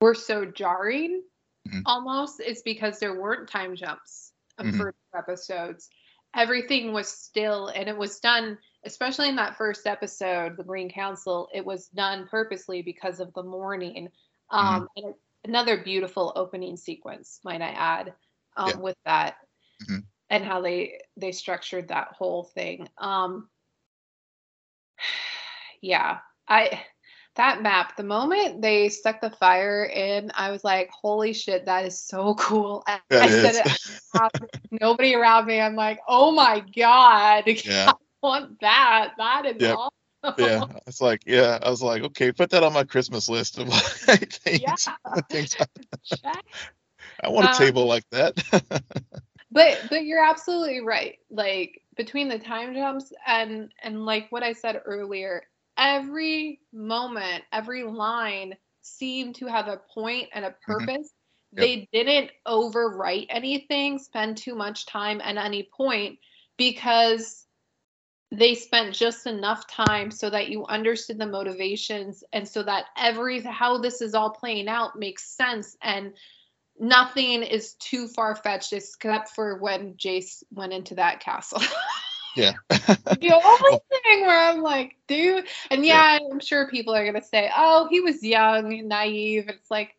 [0.00, 1.22] were so jarring
[1.66, 1.86] Mhm.
[1.86, 4.76] almost is because there weren't time jumps of Mhm.
[4.76, 5.88] first episodes.
[6.36, 11.48] Everything was still and it was done, especially in that first episode, the Green Council,
[11.54, 14.08] it was done purposely because of the mourning.
[14.50, 18.14] Um and it, another beautiful opening sequence, might I add,
[18.56, 18.82] um, Yeah.
[18.82, 19.36] with that
[19.80, 20.06] Mhm.
[20.30, 22.88] and how they they structured that whole thing.
[22.98, 23.48] Um
[25.82, 26.18] yeah
[26.48, 26.82] i
[27.36, 31.84] that map the moment they stuck the fire in i was like holy shit that
[31.84, 32.82] is so cool.
[32.86, 34.32] I, I said it
[34.80, 37.88] nobody around me i'm like oh my god yeah.
[37.88, 39.12] I want that.
[39.18, 39.76] That is Yep.
[40.24, 40.34] awesome.
[40.38, 40.64] Yeah.
[40.86, 44.58] It's like yeah i was like okay put that on my christmas list of things,
[44.62, 44.74] Yeah.
[45.28, 45.66] things I,
[47.22, 48.34] I want a Um, table like that.
[49.52, 51.18] but but you're absolutely right.
[51.30, 55.42] Like between the time jumps and and like what i said earlier
[55.78, 58.54] every moment every line
[58.86, 60.72] seemed to have a point and a mm-hmm.
[60.72, 61.10] purpose.
[61.52, 66.18] They didn't overwrite anything, spend too much time at any point
[66.58, 67.46] because
[68.30, 73.40] they spent just enough time so that you understood the motivations and so that every
[73.40, 76.12] how this is all playing out makes sense and
[76.78, 81.62] nothing is too far fetched except for when Jace went into that castle.
[82.36, 82.52] Yeah.
[82.68, 83.80] the only oh.
[83.88, 87.88] thing where I'm like, dude, and yeah, yeah, I'm sure people are gonna say, oh,
[87.90, 89.48] he was young and naive.
[89.48, 89.94] It's like,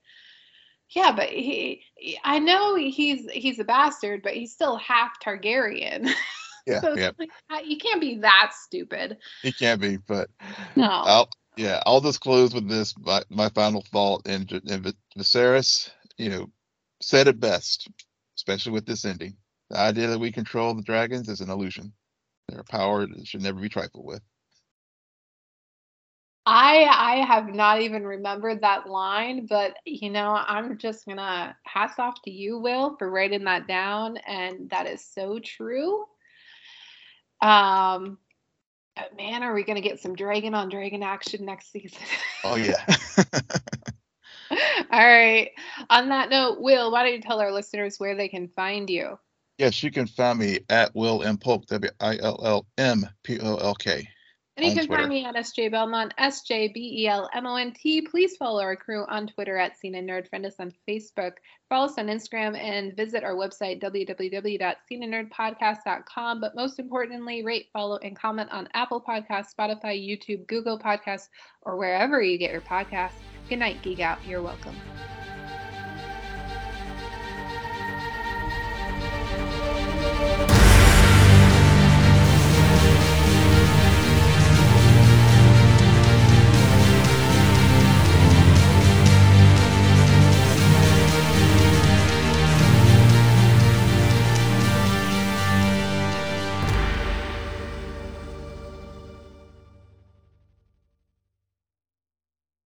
[0.89, 1.83] yeah, but he,
[2.23, 6.09] I know he's he's a bastard, but he's still half Targaryen.
[6.67, 7.11] Yeah, so yeah.
[7.17, 7.29] Like,
[7.65, 9.19] you can't be that stupid.
[9.41, 10.29] He can't be, but
[10.75, 10.89] no.
[10.89, 12.93] I'll, yeah, I'll just close with this.
[12.99, 16.49] My, my final thought, and, and Viserys, you know,
[17.01, 17.89] said it best,
[18.35, 19.38] especially with this ending.
[19.69, 21.93] The idea that we control the dragons is an illusion.
[22.47, 24.21] Their power should never be trifled with.
[26.45, 31.99] I I have not even remembered that line, but you know, I'm just gonna hats
[31.99, 36.05] off to you, Will, for writing that down, and that is so true.
[37.41, 38.17] Um,
[38.95, 42.01] but man, are we gonna get some dragon on dragon action next season?
[42.43, 42.85] Oh yeah.
[44.91, 45.51] All right.
[45.89, 49.19] On that note, Will, why don't you tell our listeners where they can find you?
[49.57, 53.39] Yes, you can find me at Will M Polk, W I L L M P
[53.39, 54.09] O L K.
[54.55, 55.03] And you can Twitter.
[55.03, 58.01] find me at SJ Belmont, S J B E L M O N T.
[58.01, 60.27] Please follow our crew on Twitter at Scene and Nerd.
[60.29, 61.33] Friend us on Facebook.
[61.69, 66.41] Follow us on Instagram and visit our website, www.sceneandnerdpodcast.com.
[66.41, 71.27] But most importantly, rate, follow, and comment on Apple Podcasts, Spotify, YouTube, Google Podcasts,
[71.61, 73.11] or wherever you get your podcasts.
[73.49, 74.17] Good night, Geek Out.
[74.27, 74.75] You're welcome.